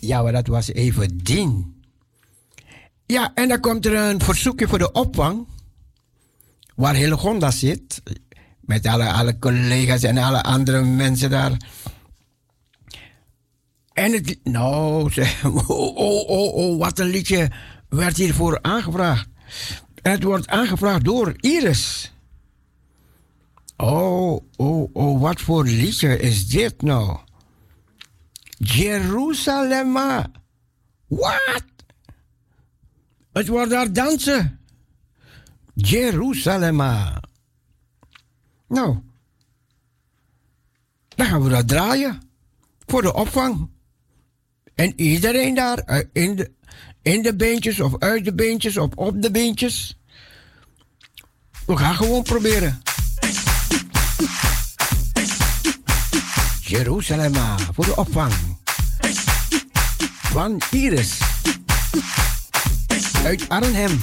Ja, 0.00 0.22
maar 0.22 0.32
dat 0.32 0.46
was 0.46 0.72
even 0.72 1.18
Dien. 1.22 1.82
Ja, 3.06 3.30
en 3.34 3.48
dan 3.48 3.60
komt 3.60 3.86
er 3.86 3.94
een 3.94 4.20
verzoekje 4.20 4.68
voor 4.68 4.78
de 4.78 4.92
opvang. 4.92 5.46
Waar 6.74 6.94
Hillegonda 6.94 7.50
zit. 7.50 8.02
Met 8.60 8.86
alle, 8.86 9.12
alle 9.12 9.38
collega's 9.38 10.02
en 10.02 10.18
alle 10.18 10.42
andere 10.42 10.82
mensen 10.82 11.30
daar. 11.30 11.56
En 13.92 14.12
het... 14.12 14.38
Nou, 14.44 15.10
oh, 15.44 15.70
oh, 15.70 16.28
oh, 16.28 16.54
oh, 16.54 16.78
wat 16.78 16.98
een 16.98 17.06
liedje 17.06 17.50
werd 17.88 18.16
hiervoor 18.16 18.58
aangevraagd. 18.62 19.28
En 20.02 20.12
het 20.12 20.22
wordt 20.22 20.48
aangevraagd 20.48 21.04
door 21.04 21.34
Iris. 21.36 22.12
Oh, 23.80 24.44
oh, 24.56 24.90
oh, 24.92 25.20
wat 25.20 25.40
voor 25.40 25.64
liedje 25.64 26.18
is 26.18 26.48
dit 26.48 26.82
nou? 26.82 27.18
Jerusalem. 28.56 29.92
Wat? 31.06 31.64
Het 33.32 33.48
wordt 33.48 33.70
daar 33.70 33.92
dansen. 33.92 34.60
Jerusalem. 35.74 36.76
Nou, 38.68 38.98
dan 41.08 41.26
gaan 41.26 41.42
we 41.42 41.48
dat 41.48 41.68
draaien. 41.68 42.20
Voor 42.86 43.02
de 43.02 43.14
opvang. 43.14 43.70
En 44.74 45.00
iedereen 45.00 45.54
daar, 45.54 45.78
eh, 45.78 46.04
in 46.12 46.36
de, 46.36 46.52
in 47.02 47.22
de 47.22 47.36
beentjes 47.36 47.80
of 47.80 47.98
uit 47.98 48.24
de 48.24 48.34
beentjes 48.34 48.76
of 48.76 48.94
op 48.94 49.22
de 49.22 49.30
beentjes. 49.30 49.98
We 51.66 51.76
gaan 51.76 51.94
gewoon 51.94 52.22
proberen. 52.22 52.82
Jeruzalem 56.60 57.34
voor 57.74 57.84
de 57.84 57.96
opvang. 57.96 58.32
Van 60.22 60.60
Iris. 60.70 61.18
Uit 63.24 63.48
Arnhem. 63.48 64.00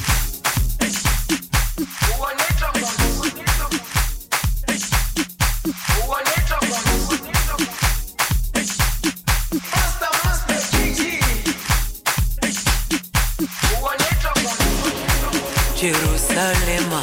Jerusalema 15.76 17.02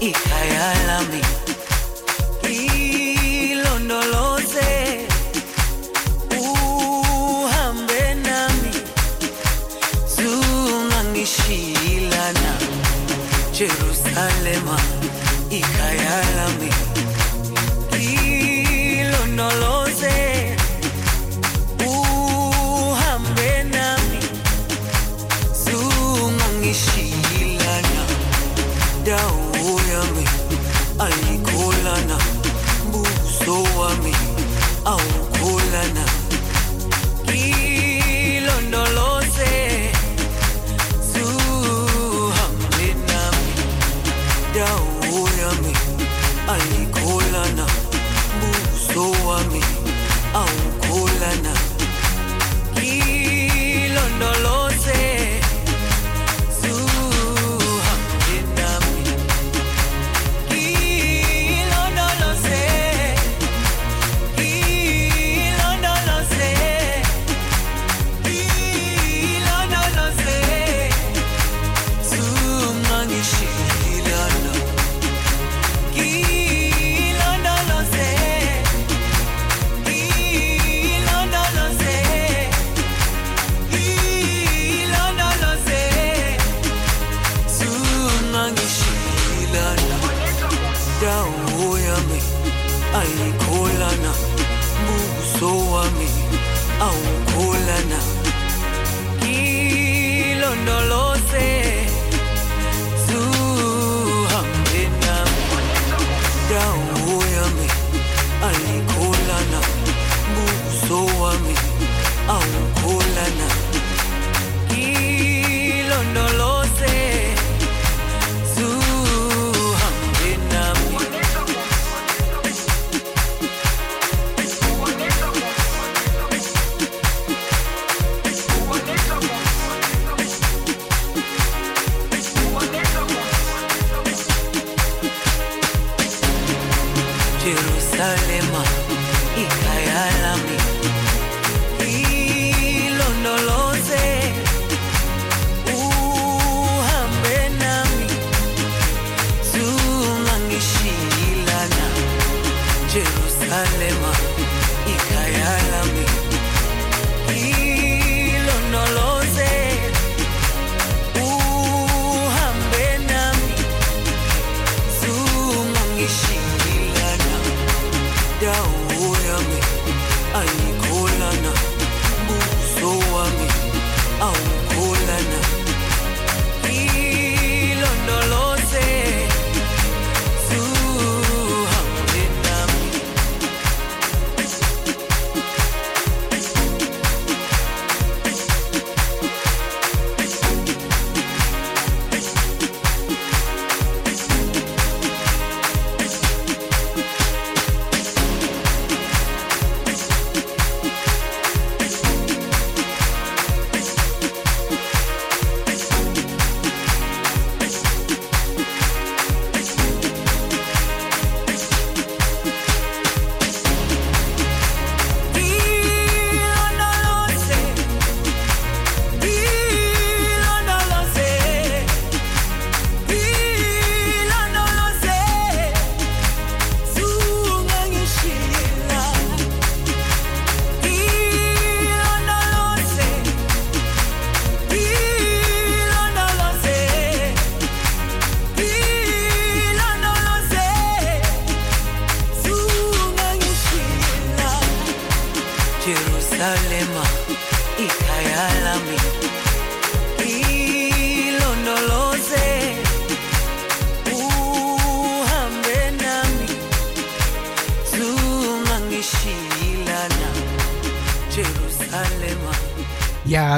ikayalami 0.00 1.51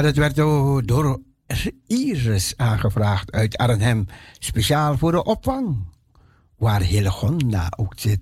dat 0.05 0.15
werd 0.15 0.35
door 0.87 1.21
Iris 1.87 2.53
aangevraagd 2.57 3.31
uit 3.31 3.57
Arnhem, 3.57 4.05
speciaal 4.39 4.97
voor 4.97 5.11
de 5.11 5.23
opvang, 5.23 5.77
waar 6.57 6.81
Hillegonda 6.81 7.71
ook 7.77 7.93
zit. 7.95 8.19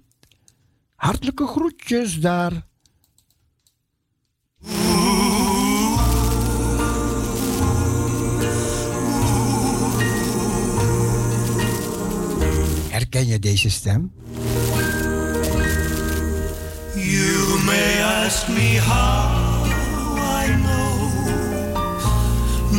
Hartelijke 0.96 1.48
groetjes 1.48 2.20
daar. 2.20 2.52
Herken 12.90 13.28
je 13.28 13.40
deze 13.40 13.70
stem? 13.70 14.12
You 16.96 17.64
may 17.66 18.02
ask 18.26 18.48
me 18.48 18.80
how 18.80 19.68
I 20.46 20.62
know. 20.62 20.93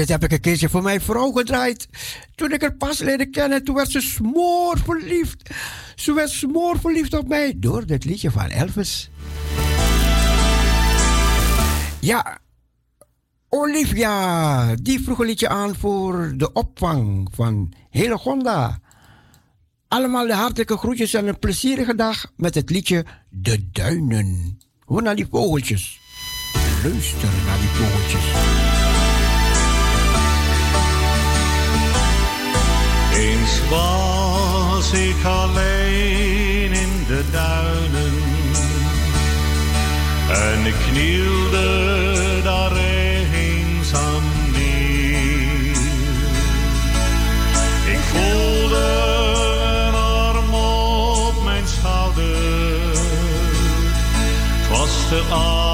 dit 0.00 0.08
heb 0.08 0.24
ik 0.24 0.32
een 0.32 0.40
keertje 0.40 0.68
voor 0.68 0.82
mijn 0.82 1.00
vrouw 1.00 1.30
gedraaid. 1.30 1.88
Toen 2.34 2.52
ik 2.52 2.60
haar 2.60 2.74
pas 2.74 2.98
leerde 2.98 3.26
kennen, 3.26 3.64
toen 3.64 3.74
werd 3.74 3.90
ze 3.90 4.00
smoor 4.00 4.78
verliefd. 4.78 5.50
Ze 5.94 6.12
werd 6.12 6.30
smoor 6.30 6.78
verliefd 6.80 7.14
op 7.14 7.28
mij 7.28 7.54
door 7.56 7.86
dit 7.86 8.04
liedje 8.04 8.30
van 8.30 8.48
Elvis. 8.48 9.10
Ja, 12.00 12.38
Olivia, 13.48 14.74
die 14.74 15.00
vroeg 15.00 15.18
een 15.18 15.26
liedje 15.26 15.48
aan 15.48 15.76
voor 15.76 16.32
de 16.36 16.52
opvang 16.52 17.28
van 17.34 17.72
Helegonda. 17.90 18.78
Allemaal 19.88 20.26
de 20.26 20.34
hartelijke 20.34 20.76
groetjes 20.76 21.14
en 21.14 21.26
een 21.26 21.38
plezierige 21.38 21.94
dag 21.94 22.32
met 22.36 22.54
het 22.54 22.70
liedje 22.70 23.04
De 23.28 23.70
Duinen. 23.72 24.58
Hoor 24.84 25.02
naar 25.02 25.16
die 25.16 25.26
vogeltjes. 25.30 25.98
Luister 26.82 27.28
naar 27.46 27.58
die 27.58 27.68
vogeltjes. 27.68 28.49
Was 33.70 34.92
ik 34.92 35.24
alleen 35.24 36.72
in 36.72 37.04
de 37.06 37.24
duinen 37.30 38.12
en 40.30 40.66
ik 40.66 40.74
knielde 40.90 42.42
daar 42.42 42.76
eenzaam 42.76 44.22
neer. 44.52 45.76
Ik 47.86 48.00
voelde 48.12 48.86
een 49.86 49.94
arm 49.94 50.54
op 50.54 51.44
mijn 51.44 51.66
schouder. 51.66 52.36
Het 54.58 54.68
was 54.78 55.08
de 55.08 55.22
arm 55.34 55.69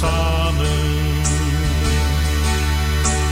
tezamen 0.00 1.22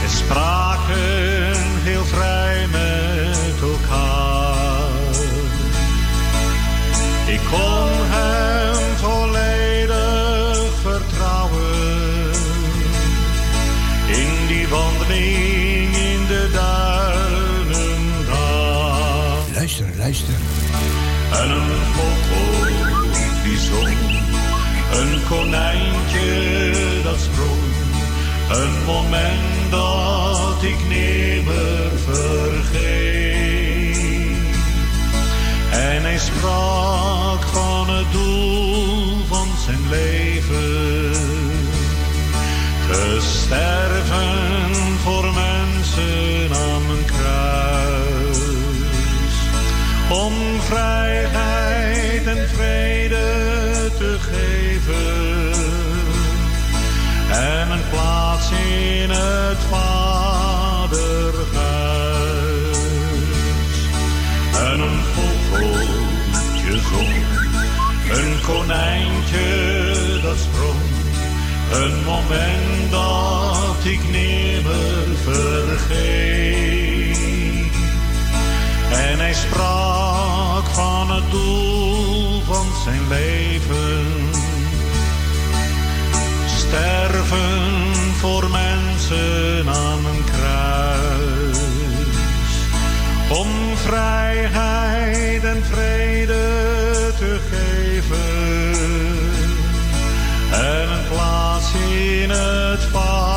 en 0.03 0.09
spraken 0.09 1.57
heel 1.83 2.05
vrij 2.05 2.67
met 2.67 3.61
elkaar. 3.61 4.87
Ik 7.25 7.39
kon 7.49 7.89
hem 7.89 8.97
volledig 8.97 10.71
vertrouwen 10.81 12.31
in 14.07 14.47
die 14.47 14.67
wandeling 14.67 15.95
in 15.95 16.25
de 16.27 16.49
duinen 16.53 18.25
daar. 18.25 19.53
Luister, 19.53 19.87
luister. 19.97 20.33
En 21.31 21.49
een 21.49 21.69
vogel 21.93 22.49
die 23.43 23.59
zong, 23.59 23.97
een 24.91 25.21
konijntje. 25.29 26.58
Een 28.49 28.83
moment 28.85 29.71
dat 29.71 30.63
ik 30.63 30.87
nimmer 30.87 31.91
vergeet. 32.05 33.17
En 35.71 36.01
hij 36.01 36.17
sprak 36.17 37.43
van 37.43 37.89
het 37.89 38.11
doel 38.11 39.25
van 39.27 39.47
zijn 39.65 39.89
leven. 39.89 41.11
Te 42.87 43.17
sterven 43.21 44.97
voor 45.03 45.25
mensen 45.33 46.55
aan 46.55 46.89
een 46.89 47.05
kruis 47.05 48.39
om 50.09 50.33
vrijheid 50.61 52.25
en 52.25 52.49
vrede 52.49 52.88
plaats 57.89 58.51
in 58.51 59.09
het 59.09 59.57
vaderhuis. 59.69 60.89
En 64.55 64.79
een 64.79 64.99
vogeltje 65.15 66.79
zong, 66.89 67.15
een 68.19 68.41
konijntje 68.45 69.47
dat 70.21 70.37
sprong, 70.37 70.81
een 71.71 72.03
moment 72.03 72.91
dat 72.91 73.85
ik 73.85 74.01
nimmer 74.11 75.17
vergeet. 75.23 76.49
En 78.91 79.19
hij 79.19 79.33
sprak 79.33 80.65
van 80.65 81.11
het 81.11 81.31
doel 81.31 82.41
van 82.41 82.65
zijn 82.83 83.07
leven. 83.07 84.08
Sterven 86.69 87.93
voor 88.19 88.49
mensen 88.49 89.69
aan 89.69 90.05
een 90.05 90.23
kruis. 90.23 91.57
Om 93.29 93.77
vrijheid 93.77 95.43
en 95.43 95.63
vrede 95.63 97.13
te 97.17 97.39
geven. 97.49 98.17
En 100.51 100.89
een 100.89 101.07
plaats 101.11 101.73
in 101.73 102.29
het 102.29 102.83
vaderhuis. 102.91 103.28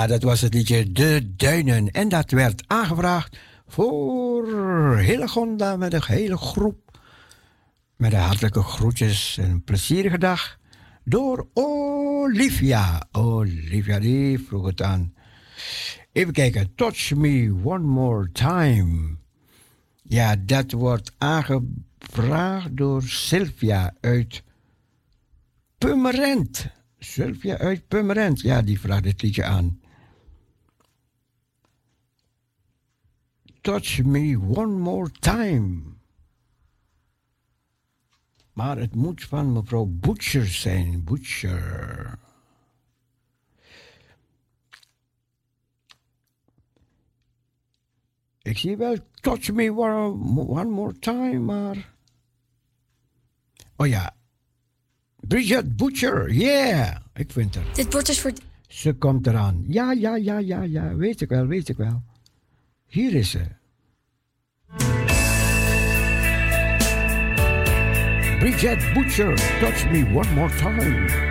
Ja, 0.00 0.06
dat 0.06 0.22
was 0.22 0.40
het 0.40 0.54
liedje 0.54 0.92
De 0.92 1.34
Duinen. 1.36 1.90
En 1.90 2.08
dat 2.08 2.30
werd 2.30 2.62
aangevraagd 2.66 3.38
voor 3.66 4.98
Hillegonda 4.98 5.76
met 5.76 5.92
een 5.92 6.04
hele 6.04 6.36
groep. 6.36 7.00
Met 7.96 8.10
de 8.10 8.16
hartelijke 8.16 8.62
groetjes 8.62 9.38
en 9.38 9.50
een 9.50 9.64
plezierige 9.64 10.18
dag. 10.18 10.58
Door 11.04 11.48
Olivia. 11.52 13.08
Olivia, 13.12 13.98
die 13.98 14.38
vroeg 14.38 14.66
het 14.66 14.82
aan. 14.82 15.14
Even 16.12 16.32
kijken. 16.32 16.74
Touch 16.74 17.14
me 17.14 17.60
one 17.64 17.86
more 17.86 18.32
time. 18.32 19.16
Ja, 20.02 20.36
dat 20.36 20.72
wordt 20.72 21.12
aangevraagd 21.18 22.76
door 22.76 23.02
Sylvia 23.02 23.94
uit 24.00 24.42
Purmerend. 25.78 26.66
Sylvia 26.98 27.58
uit 27.58 27.88
Purmerend. 27.88 28.40
Ja, 28.40 28.62
die 28.62 28.80
vraagt 28.80 29.04
het 29.04 29.22
liedje 29.22 29.44
aan. 29.44 29.79
Touch 33.60 34.04
me 34.04 34.38
one 34.38 34.78
more 34.78 35.10
time. 35.10 35.82
Maar 38.52 38.78
het 38.78 38.94
moet 38.94 39.24
van 39.24 39.52
mevrouw 39.52 39.84
Butcher 39.84 40.46
zijn. 40.46 41.04
Butcher. 41.04 42.18
Ik 48.42 48.58
zie 48.58 48.76
wel 48.76 48.96
Touch 49.20 49.52
me 49.52 49.70
one, 49.72 50.48
one 50.48 50.70
more 50.70 50.98
time, 50.98 51.38
maar... 51.38 51.92
Oh 53.76 53.86
ja. 53.86 54.14
Bridget 55.16 55.76
Butcher, 55.76 56.32
yeah. 56.32 56.96
Ik 57.14 57.32
vind 57.32 57.54
haar. 57.54 57.74
Dit 57.74 57.92
wordt 57.92 58.06
dus 58.06 58.20
voor... 58.20 58.32
Ze 58.68 58.92
komt 58.92 59.26
eraan. 59.26 59.64
Ja, 59.66 59.92
ja, 59.92 60.16
ja, 60.16 60.38
ja, 60.38 60.62
ja. 60.62 60.94
Weet 60.94 61.20
ik 61.20 61.28
wel, 61.28 61.46
weet 61.46 61.68
ik 61.68 61.76
wel. 61.76 62.02
Hier 62.90 63.14
is 63.14 63.30
ze. 63.30 63.40
Bridget 68.38 68.92
Butcher, 68.94 69.36
touch 69.60 69.90
me 69.90 70.02
one 70.14 70.34
more 70.34 70.50
time. 70.56 71.29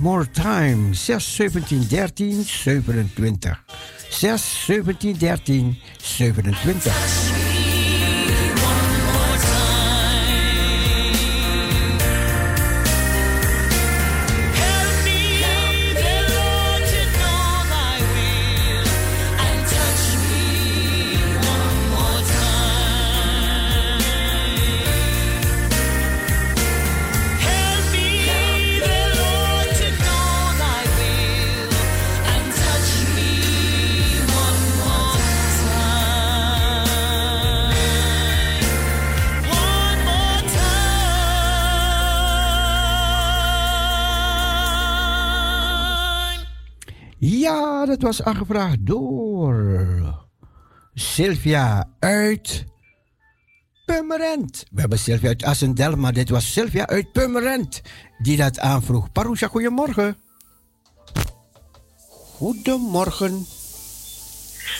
More 0.00 0.24
Time. 0.24 0.94
6, 0.94 1.24
17, 1.24 1.82
13, 1.82 2.44
27. 2.44 3.56
6, 4.10 4.42
17, 4.42 5.14
13, 5.14 5.76
27. 5.98 7.39
Was 48.00 48.22
aangevraagd 48.22 48.76
door 48.80 49.54
Sylvia 50.94 51.88
uit 51.98 52.64
Purmerend. 53.84 54.64
We 54.70 54.80
hebben 54.80 54.98
Sylvia 54.98 55.28
uit 55.28 55.44
Assendel, 55.44 55.96
maar 55.96 56.12
dit 56.12 56.28
was 56.28 56.52
Sylvia 56.52 56.86
uit 56.86 57.12
Purmerend 57.12 57.80
die 58.18 58.36
dat 58.36 58.58
aanvroeg. 58.58 59.12
Parusha, 59.12 59.46
goedemorgen. 59.46 60.16
Goedemorgen. 62.36 63.46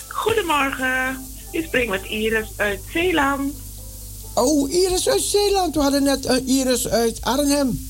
Goedemorgen. 0.09 1.25
Je 1.53 1.63
spreekt 1.63 1.91
met 1.91 2.05
Iris 2.05 2.49
uit 2.57 2.81
Zeeland. 2.93 3.55
Oh, 4.35 4.73
Iris 4.73 5.09
uit 5.09 5.23
Zeeland. 5.23 5.75
We 5.75 5.81
hadden 5.81 6.03
net 6.03 6.27
een 6.27 6.47
Iris 6.47 6.89
uit 6.89 7.23
Arnhem. 7.23 7.89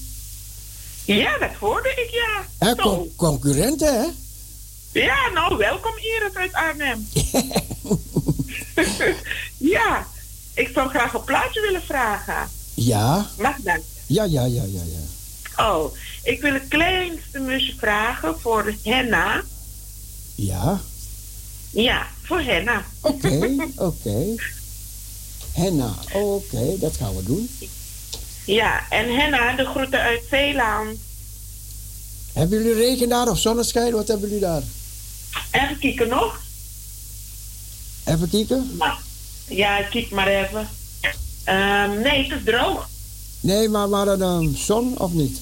Ja, 1.05 1.39
dat 1.39 1.52
hoorde 1.52 1.89
ik, 1.89 2.11
ja. 2.11 2.66
En 2.69 2.77
con 2.77 3.12
concurrenten, 3.16 4.01
hè? 4.01 4.07
Ja, 4.93 5.29
nou, 5.35 5.57
welkom 5.57 5.93
Iris 5.97 6.35
uit 6.35 6.53
Arnhem. 6.53 7.09
ja, 9.75 10.07
ik 10.55 10.71
zou 10.75 10.89
graag 10.89 11.15
een 11.15 11.25
plaatje 11.25 11.61
willen 11.61 11.83
vragen. 11.83 12.51
Ja. 12.75 13.31
Mag 13.39 13.57
dat? 13.57 13.81
Ja, 14.07 14.25
ja, 14.25 14.45
ja, 14.45 14.62
ja, 14.62 14.83
ja. 14.83 15.65
Oh, 15.65 15.97
ik 16.23 16.41
wil 16.41 16.53
het 16.53 16.69
kleinste 16.69 17.39
musje 17.39 17.75
vragen 17.79 18.41
voor 18.41 18.75
Henna. 18.83 19.43
Ja. 20.35 20.81
Ja, 21.71 22.07
voor 22.23 22.41
Henna. 22.41 22.85
Oké, 23.01 23.57
oké. 23.77 24.35
Henna, 25.53 25.95
oké, 26.12 26.79
dat 26.79 26.97
gaan 26.97 27.17
we 27.17 27.23
doen. 27.23 27.51
Ja, 28.45 28.89
en 28.89 29.17
Henna, 29.17 29.57
de 29.57 29.65
groeten 29.65 30.01
uit 30.01 30.23
Zeeland. 30.31 30.99
Hebben 32.33 32.59
jullie 32.62 32.75
regen 32.75 33.09
daar 33.09 33.29
of 33.29 33.39
zonneschijn? 33.39 33.93
Wat 33.93 34.09
hebben 34.09 34.29
jullie 34.29 34.45
daar? 34.45 34.62
Even 35.51 35.78
kijken 35.78 36.09
nog. 36.09 36.40
Even 38.05 38.31
kijken? 38.31 38.78
Ja, 39.48 39.82
kijk 39.82 40.11
maar 40.11 40.27
even. 40.28 40.69
Ehm, 41.44 42.01
nee, 42.01 42.23
het 42.28 42.39
is 42.39 42.44
droog. 42.44 42.89
Nee, 43.40 43.69
maar, 43.69 44.07
een 44.07 44.23
um, 44.23 44.57
zon 44.57 44.98
of 44.98 45.12
niet? 45.12 45.40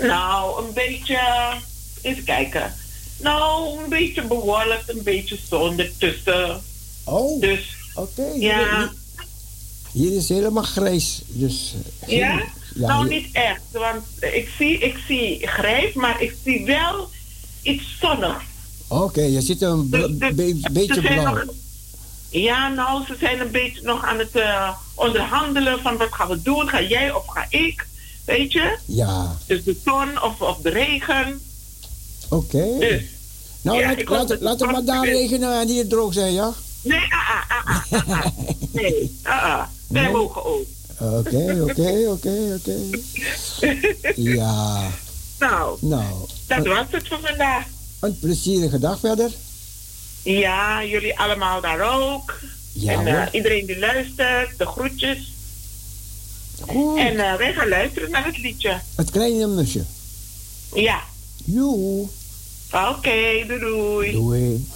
Nou, 0.00 0.64
een 0.64 0.72
beetje. 0.72 1.18
Even 2.02 2.24
kijken. 2.24 2.74
Nou, 3.20 3.78
een 3.82 3.88
beetje 3.88 4.22
behoorlijk, 4.26 4.82
een 4.86 5.02
beetje 5.02 5.38
zon 5.48 5.78
ertussen. 5.78 6.62
Oh, 7.04 7.40
dus. 7.40 7.76
Oké. 7.94 8.26
Ja. 8.38 8.92
Hier, 9.92 10.12
is 10.16 10.28
helemaal 10.28 10.62
grijs. 10.62 11.20
Dus, 11.26 11.74
geen- 12.04 12.18
Ja? 12.18 12.38
ja 12.74 12.86
nou, 12.86 13.08
hier- 13.08 13.20
niet 13.20 13.34
echt, 13.34 13.60
want 13.72 14.04
ik 14.20 14.48
zie, 14.58 14.78
ik 14.78 14.98
zie 15.06 15.46
grijs, 15.48 15.94
maar 15.94 16.20
ik 16.22 16.34
zie 16.44 16.64
wel 16.64 17.10
iets 17.62 17.84
zonnigs. 18.00 18.44
Oké, 18.90 19.20
je 19.22 19.40
ziet 19.40 19.62
een 19.62 19.90
Dus- 19.90 20.16
be- 20.16 20.60
beetje 20.72 21.00
blauw. 21.00 21.34
nog- 21.34 21.44
ja, 22.30 22.68
nou, 22.68 23.04
ze 23.06 23.16
zijn 23.20 23.40
een 23.40 23.50
beetje 23.50 23.82
nog 23.82 24.04
aan 24.04 24.18
het 24.18 24.30
eh, 24.36 24.68
onderhandelen 24.94 25.80
van 25.80 25.96
wat 25.96 26.08
gaan 26.12 26.28
we 26.28 26.42
doen. 26.42 26.68
Ga 26.68 26.82
jij 26.82 27.12
of 27.12 27.26
ga 27.26 27.46
ik? 27.48 27.86
Weet 28.24 28.52
je? 28.52 28.78
Ja, 28.84 29.36
Dus 29.46 29.64
de 29.64 29.76
zon 29.84 30.22
of, 30.22 30.40
of 30.40 30.56
de 30.58 30.68
regen. 30.70 31.40
oké. 32.28 32.78
Dus. 32.78 33.02
Nou, 33.62 33.78
Ja, 33.78 33.86
laat, 33.88 34.08
laat, 34.08 34.40
laat 34.40 34.60
het 34.60 34.60
het 34.60 34.70
maar 34.70 34.84
daar 34.84 35.04
regenen 35.18 35.60
en 35.60 35.68
hier 35.68 35.88
droog 35.88 36.12
zijn, 36.12 36.32
ja? 36.32 36.52
Nee, 36.82 37.00
ah, 37.08 37.30
ah, 37.48 37.66
ah, 37.66 37.92
ah, 37.92 38.08
ah, 38.08 38.24
ah. 38.24 38.26
Nee, 38.72 39.18
ah, 39.22 39.42
ah. 39.44 39.62
Wij 39.88 40.02
Nee? 40.02 40.12
mogen 40.12 40.44
ook. 40.44 40.64
Oké, 41.00 41.58
oké, 41.68 42.04
oké, 42.08 42.58
oké. 42.58 42.76
Ja, 44.16 44.88
Nou, 45.38 45.76
nou. 45.80 46.04
dat 46.46 46.66
was 46.66 46.84
het 46.90 47.08
voor 47.08 47.18
vandaag. 47.22 47.64
Een 48.00 48.18
plezierige 48.18 48.78
dag 48.78 48.98
verder. 48.98 49.30
Ja, 50.22 50.84
jullie 50.84 51.18
allemaal 51.18 51.60
daar 51.60 51.80
ook. 51.80 52.38
Ja, 52.72 52.92
en 52.92 53.06
eh, 53.06 53.26
iedereen 53.32 53.66
die 53.66 53.78
luistert, 53.78 54.58
de 54.58 54.66
groetjes. 54.66 55.32
Goed. 56.60 56.98
En 56.98 57.18
eh, 57.18 57.36
wij 57.36 57.52
gaan 57.52 57.68
luisteren 57.68 58.10
naar 58.10 58.24
het 58.24 58.38
liedje. 58.38 58.80
Het 58.94 59.10
kleine 59.10 59.46
musje. 59.46 59.84
Ja. 60.74 61.00
Joe. 61.44 62.08
Oké, 62.72 63.44
doei 63.46 63.58
doei. 63.60 64.12
Doei. 64.12 64.66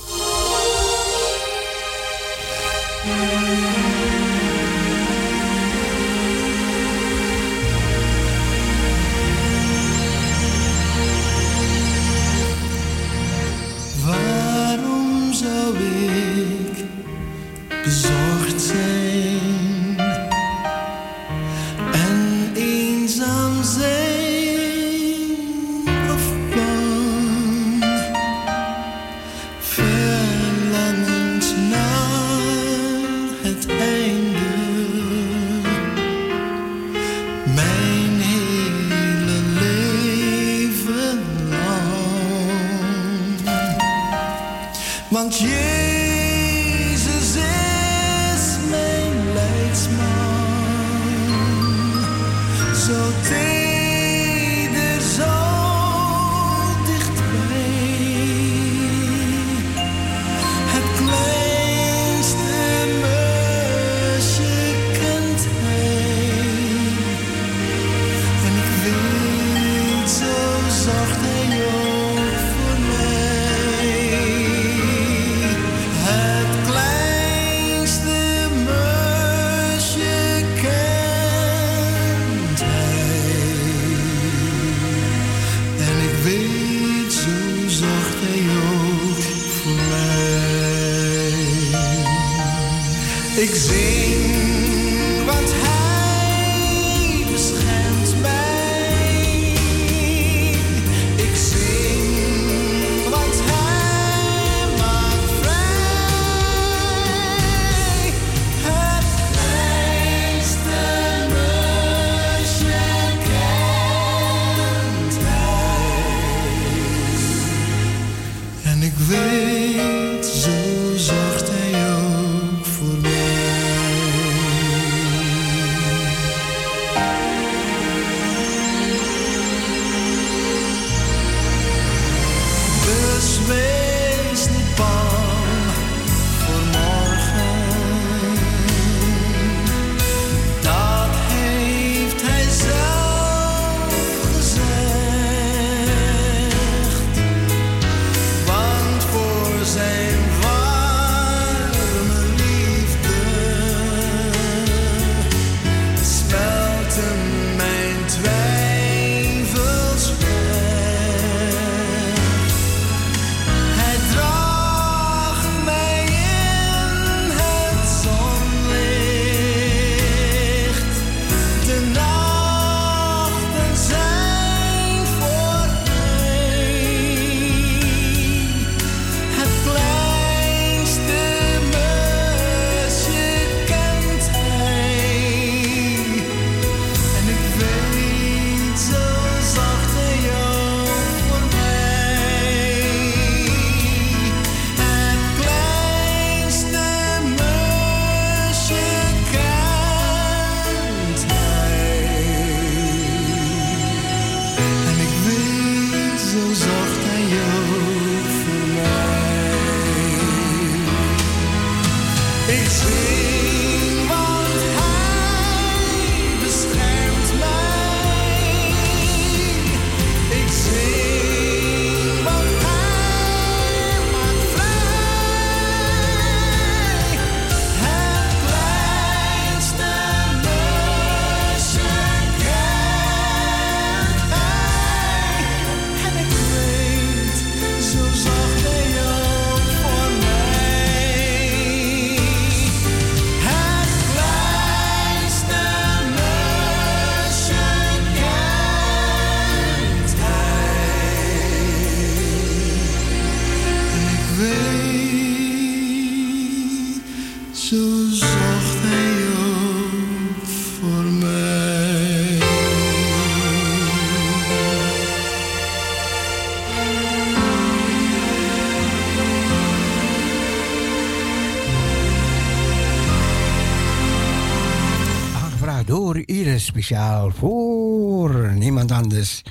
speciaal 276.85 277.31
voor 277.31 278.53
niemand 278.53 278.91
anders 278.93 279.43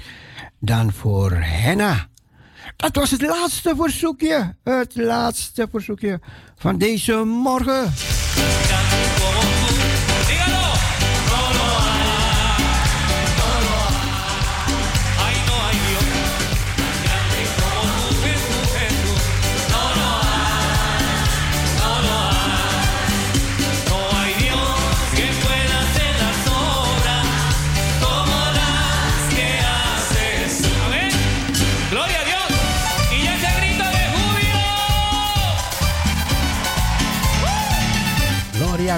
dan 0.59 0.93
voor 0.93 1.31
Henna. 1.31 2.07
Dat 2.75 2.95
was 2.95 3.11
het 3.11 3.21
laatste 3.21 3.73
verzoekje. 3.77 4.55
Het 4.63 4.95
laatste 4.95 5.67
verzoekje 5.71 6.19
van 6.55 6.77
deze 6.77 7.13
morgen. 7.23 7.93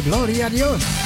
gloria 0.02 0.48
a 0.48 0.50
Dios. 0.50 1.05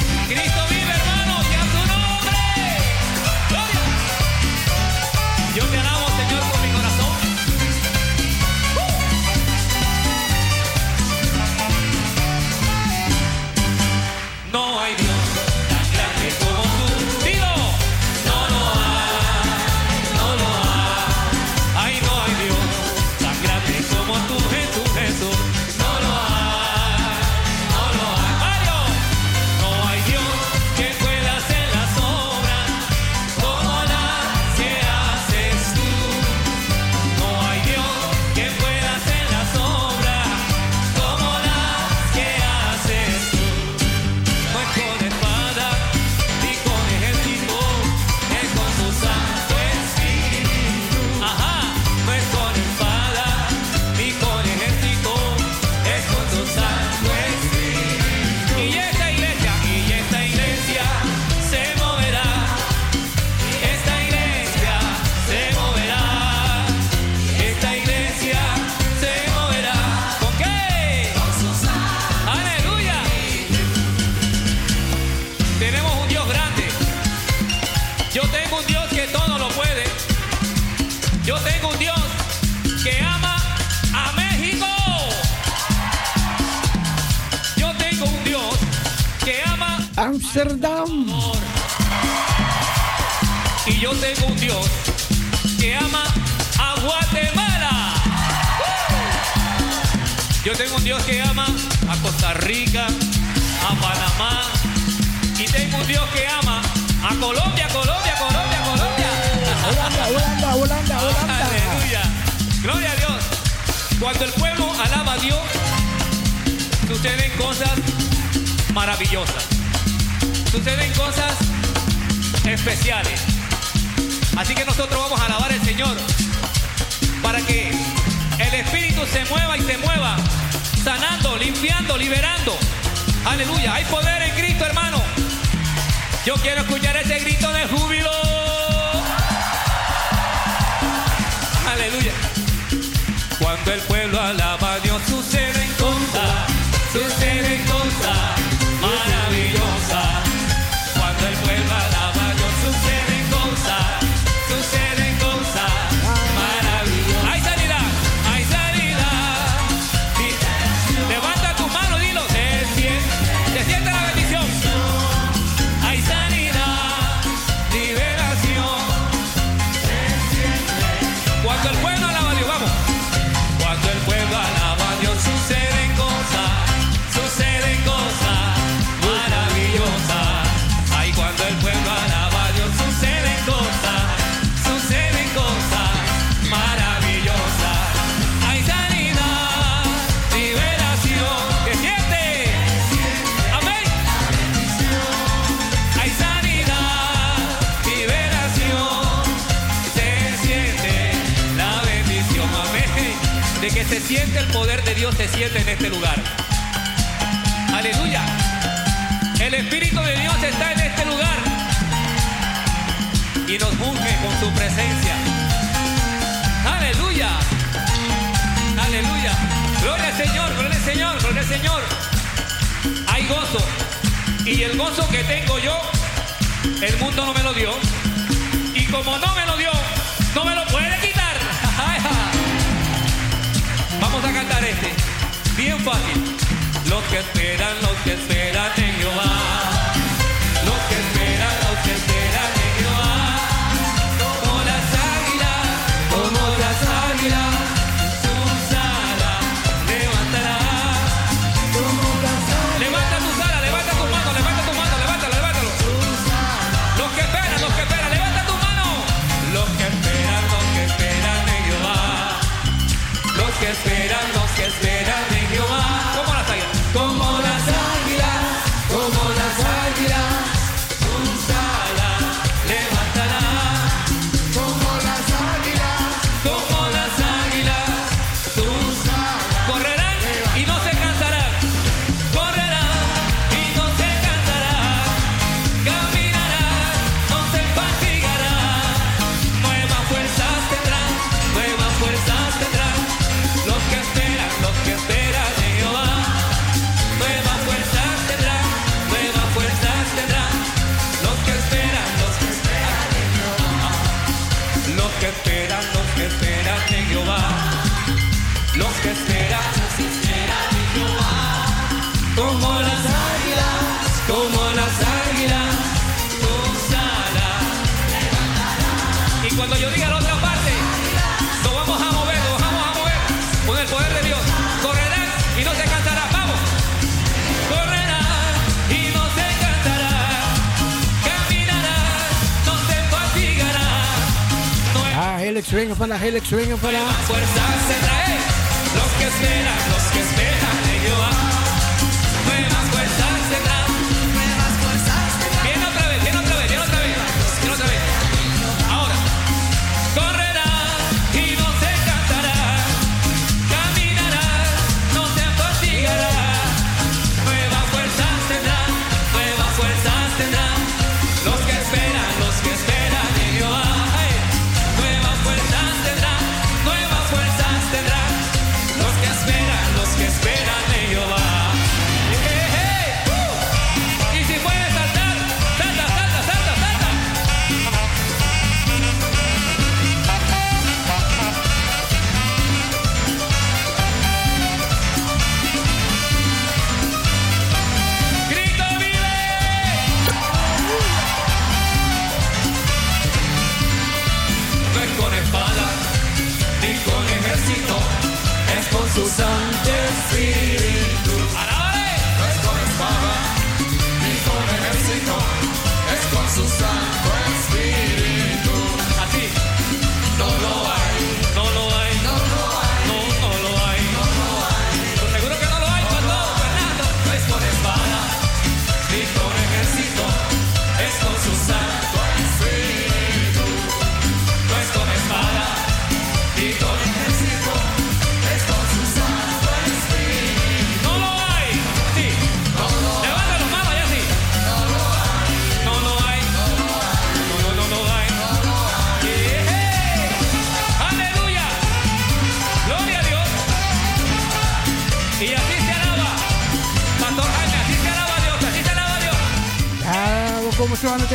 Helex, 335.70 335.72
venga 335.72 335.94
para 335.94 336.18
la 336.18 336.26
Helex, 336.26 336.50
venga 336.50 336.76
para. 336.76 336.98
Las. 337.00 337.10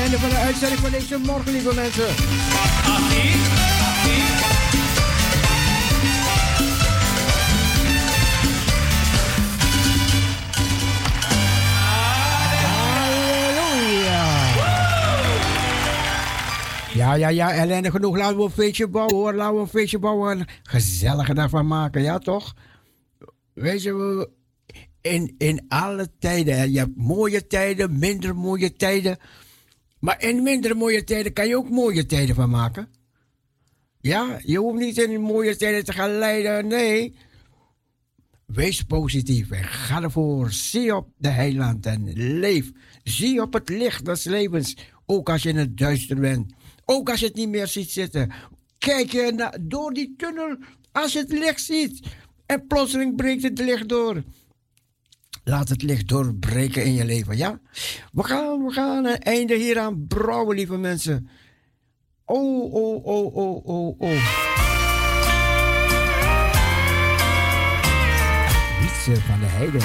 einde 0.05 0.19
van 0.19 0.29
de 0.29 0.35
uitzending 0.35 0.81
van 0.81 0.91
deze 0.91 1.17
morgen, 1.17 1.51
lieve 1.51 1.73
mensen. 1.73 2.07
Ja, 16.93 17.13
ja, 17.13 17.27
ja, 17.27 17.53
ellende 17.53 17.91
genoeg. 17.91 18.17
Laten 18.17 18.37
we 18.37 18.43
een 18.43 18.49
feestje 18.49 18.87
bouwen 18.87 19.15
hoor. 19.15 19.33
Laten 19.33 19.55
we 19.55 19.61
een 19.61 19.67
feestje 19.67 19.99
bouwen. 19.99 20.45
gezelliger 20.63 21.35
daarvan 21.35 21.67
maken, 21.67 22.01
ja 22.01 22.17
toch? 22.17 22.53
Weet 23.53 23.83
je, 23.83 23.93
we, 23.93 24.29
in, 25.01 25.35
in 25.37 25.65
alle 25.67 26.07
tijden. 26.19 26.71
Je 26.71 26.77
hebt 26.77 26.95
mooie 26.97 27.47
tijden, 27.47 27.99
minder 27.99 28.35
mooie 28.35 28.73
tijden. 28.73 29.17
Maar 30.05 30.21
in 30.21 30.43
minder 30.43 30.77
mooie 30.77 31.03
tijden 31.03 31.33
kan 31.33 31.47
je 31.47 31.57
ook 31.57 31.69
mooie 31.69 32.05
tijden 32.05 32.35
van 32.35 32.49
maken. 32.49 32.87
Ja, 34.01 34.39
je 34.43 34.57
hoeft 34.57 34.79
niet 34.79 34.97
in 34.97 35.21
mooie 35.21 35.55
tijden 35.55 35.83
te 35.83 35.93
gaan 35.93 36.17
lijden. 36.17 36.67
Nee. 36.67 37.15
Wees 38.45 38.81
positief 38.81 39.51
en 39.51 39.63
ga 39.63 40.01
ervoor. 40.01 40.51
Zie 40.51 40.95
op 40.95 41.09
de 41.17 41.27
heiland 41.27 41.85
en 41.85 42.13
leef. 42.39 42.71
Zie 43.03 43.41
op 43.41 43.53
het 43.53 43.69
licht 43.69 44.05
des 44.05 44.23
levens. 44.23 44.77
Ook 45.05 45.29
als 45.29 45.43
je 45.43 45.49
in 45.49 45.57
het 45.57 45.77
duister 45.77 46.19
bent. 46.19 46.53
Ook 46.85 47.09
als 47.09 47.19
je 47.19 47.25
het 47.25 47.35
niet 47.35 47.49
meer 47.49 47.67
ziet 47.67 47.91
zitten. 47.91 48.31
Kijk 48.77 49.11
je 49.11 49.31
naar, 49.35 49.57
door 49.61 49.93
die 49.93 50.13
tunnel 50.17 50.57
als 50.91 51.13
je 51.13 51.19
het 51.19 51.31
licht 51.31 51.61
ziet. 51.61 52.07
En 52.45 52.67
plotseling 52.67 53.15
breekt 53.15 53.43
het 53.43 53.59
licht 53.59 53.89
door. 53.89 54.23
Laat 55.47 55.69
het 55.69 55.81
licht 55.81 56.07
doorbreken 56.07 56.83
in 56.83 56.93
je 56.93 57.05
leven, 57.05 57.37
ja? 57.37 57.59
We 58.11 58.23
gaan, 58.23 58.65
we 58.65 58.71
gaan 58.71 59.05
een 59.05 59.19
einde 59.19 59.55
hieraan 59.55 60.07
brouwen, 60.07 60.55
lieve 60.55 60.77
mensen. 60.77 61.29
Oh, 62.25 62.73
oh, 62.73 63.05
oh, 63.05 63.35
oh, 63.35 63.65
oh, 63.65 63.99
oh. 63.99 64.09
Wietse 68.79 69.21
van 69.21 69.39
de 69.39 69.45
Heide. 69.45 69.79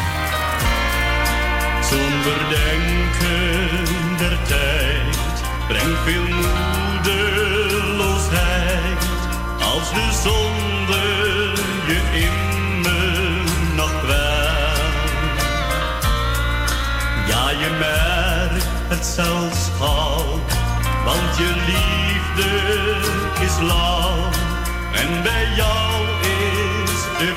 Zonder 1.91 2.39
denken 2.49 3.69
der 4.19 4.39
tijd 4.47 5.17
brengt 5.69 6.01
veel 6.01 6.23
moedeloosheid. 6.23 9.09
Als 9.63 9.93
de 9.93 10.11
zonde 10.23 11.03
je 11.87 12.01
in 12.21 12.50
je 17.61 17.71
merkt 17.79 18.67
het 18.89 19.05
zelfs 19.07 19.69
gauw, 19.79 20.25
want 21.05 21.37
je 21.37 21.51
liefde 21.71 22.53
is 23.45 23.59
lauw. 23.61 24.19
En 24.93 25.23
bij 25.23 25.47
jou 25.57 25.91
is 26.21 27.01
de 27.19 27.35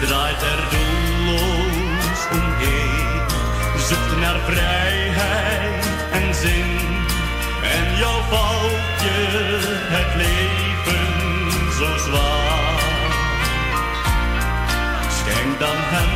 Draait 0.00 0.42
er 0.42 0.62
doelloos 0.70 2.20
omheen, 2.32 3.20
zoekt 3.88 4.16
naar 4.20 4.38
vrijheid 4.46 5.86
en 6.12 6.34
zin. 6.34 6.78
En 7.62 7.96
jou 7.96 8.22
valt 8.30 9.00
je 9.06 9.18
het 9.94 10.14
leven 10.14 11.72
zo 11.72 11.98
zwaar. 12.06 12.80
Schenk 15.10 15.58
dan 15.58 15.76
hem 15.76 16.12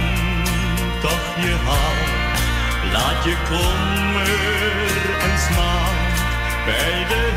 toch 1.01 1.45
je 1.45 1.55
hart, 1.65 2.39
laat 2.93 3.25
je 3.25 3.37
kommer 3.49 4.29
en 5.23 5.39
smaak 5.39 6.17
bij 6.67 7.07
de 7.09 7.28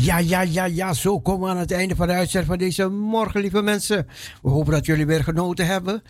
Ja, 0.00 0.18
ja, 0.18 0.40
ja, 0.40 0.64
ja, 0.64 0.92
zo 0.92 1.20
komen 1.20 1.44
we 1.44 1.54
aan 1.54 1.58
het 1.60 1.72
einde 1.72 1.96
van 1.96 2.06
de 2.06 2.12
uitzending 2.12 2.52
van 2.52 2.58
deze 2.58 2.88
morgen, 2.88 3.40
lieve 3.40 3.62
mensen. 3.62 4.06
We 4.42 4.48
hopen 4.48 4.72
dat 4.72 4.86
jullie 4.86 5.06
weer 5.06 5.24
genoten 5.24 5.66
hebben. 5.66 6.02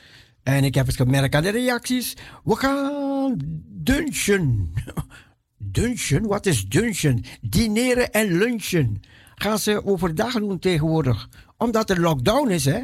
En 0.43 0.65
ik 0.65 0.75
heb 0.75 0.87
het 0.87 0.97
gemerkt 0.97 1.35
aan 1.35 1.43
de 1.43 1.51
reacties. 1.51 2.17
We 2.45 2.57
gaan 2.57 3.37
dunchen. 3.67 4.73
Dunchen? 5.73 6.27
Wat 6.27 6.47
is 6.47 6.65
dunchen? 6.69 7.25
Dineren 7.41 8.11
en 8.11 8.39
lunchen. 8.39 9.01
Gaan 9.35 9.59
ze 9.59 9.85
overdag 9.85 10.33
doen 10.33 10.59
tegenwoordig. 10.59 11.29
Omdat 11.57 11.91
er 11.91 12.01
lockdown 12.01 12.51
is, 12.51 12.65
hè? 12.65 12.79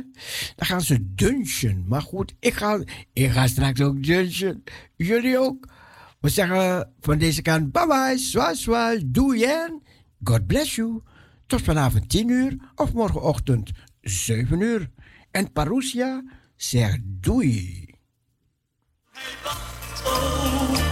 Dan 0.57 0.67
gaan 0.67 0.83
ze 0.83 1.15
dunchen. 1.15 1.85
Maar 1.89 2.03
goed, 2.03 2.35
ik 2.41 2.55
ga, 2.55 2.81
ik 3.13 3.31
ga 3.31 3.47
straks 3.47 3.81
ook 3.81 4.03
dunchen. 4.03 4.63
Jullie 4.97 5.39
ook. 5.39 5.69
We 6.21 6.29
zeggen 6.29 6.93
van 7.01 7.19
deze 7.19 7.43
kant 7.43 7.73
bye 7.73 7.87
bye, 7.87 8.55
zwaai 8.55 9.03
doei 9.07 9.45
en 9.45 9.83
God 10.19 10.47
bless 10.47 10.75
you. 10.75 11.03
Tot 11.47 11.63
vanavond 11.63 12.09
10 12.11 12.29
uur 12.29 12.57
of 12.75 12.93
morgenochtend 12.93 13.71
7 14.01 14.61
uur. 14.61 14.91
En 15.31 15.53
Parousia 15.53 16.25
zegt 16.57 17.01
doei. 17.03 17.95
oh, 20.05 20.86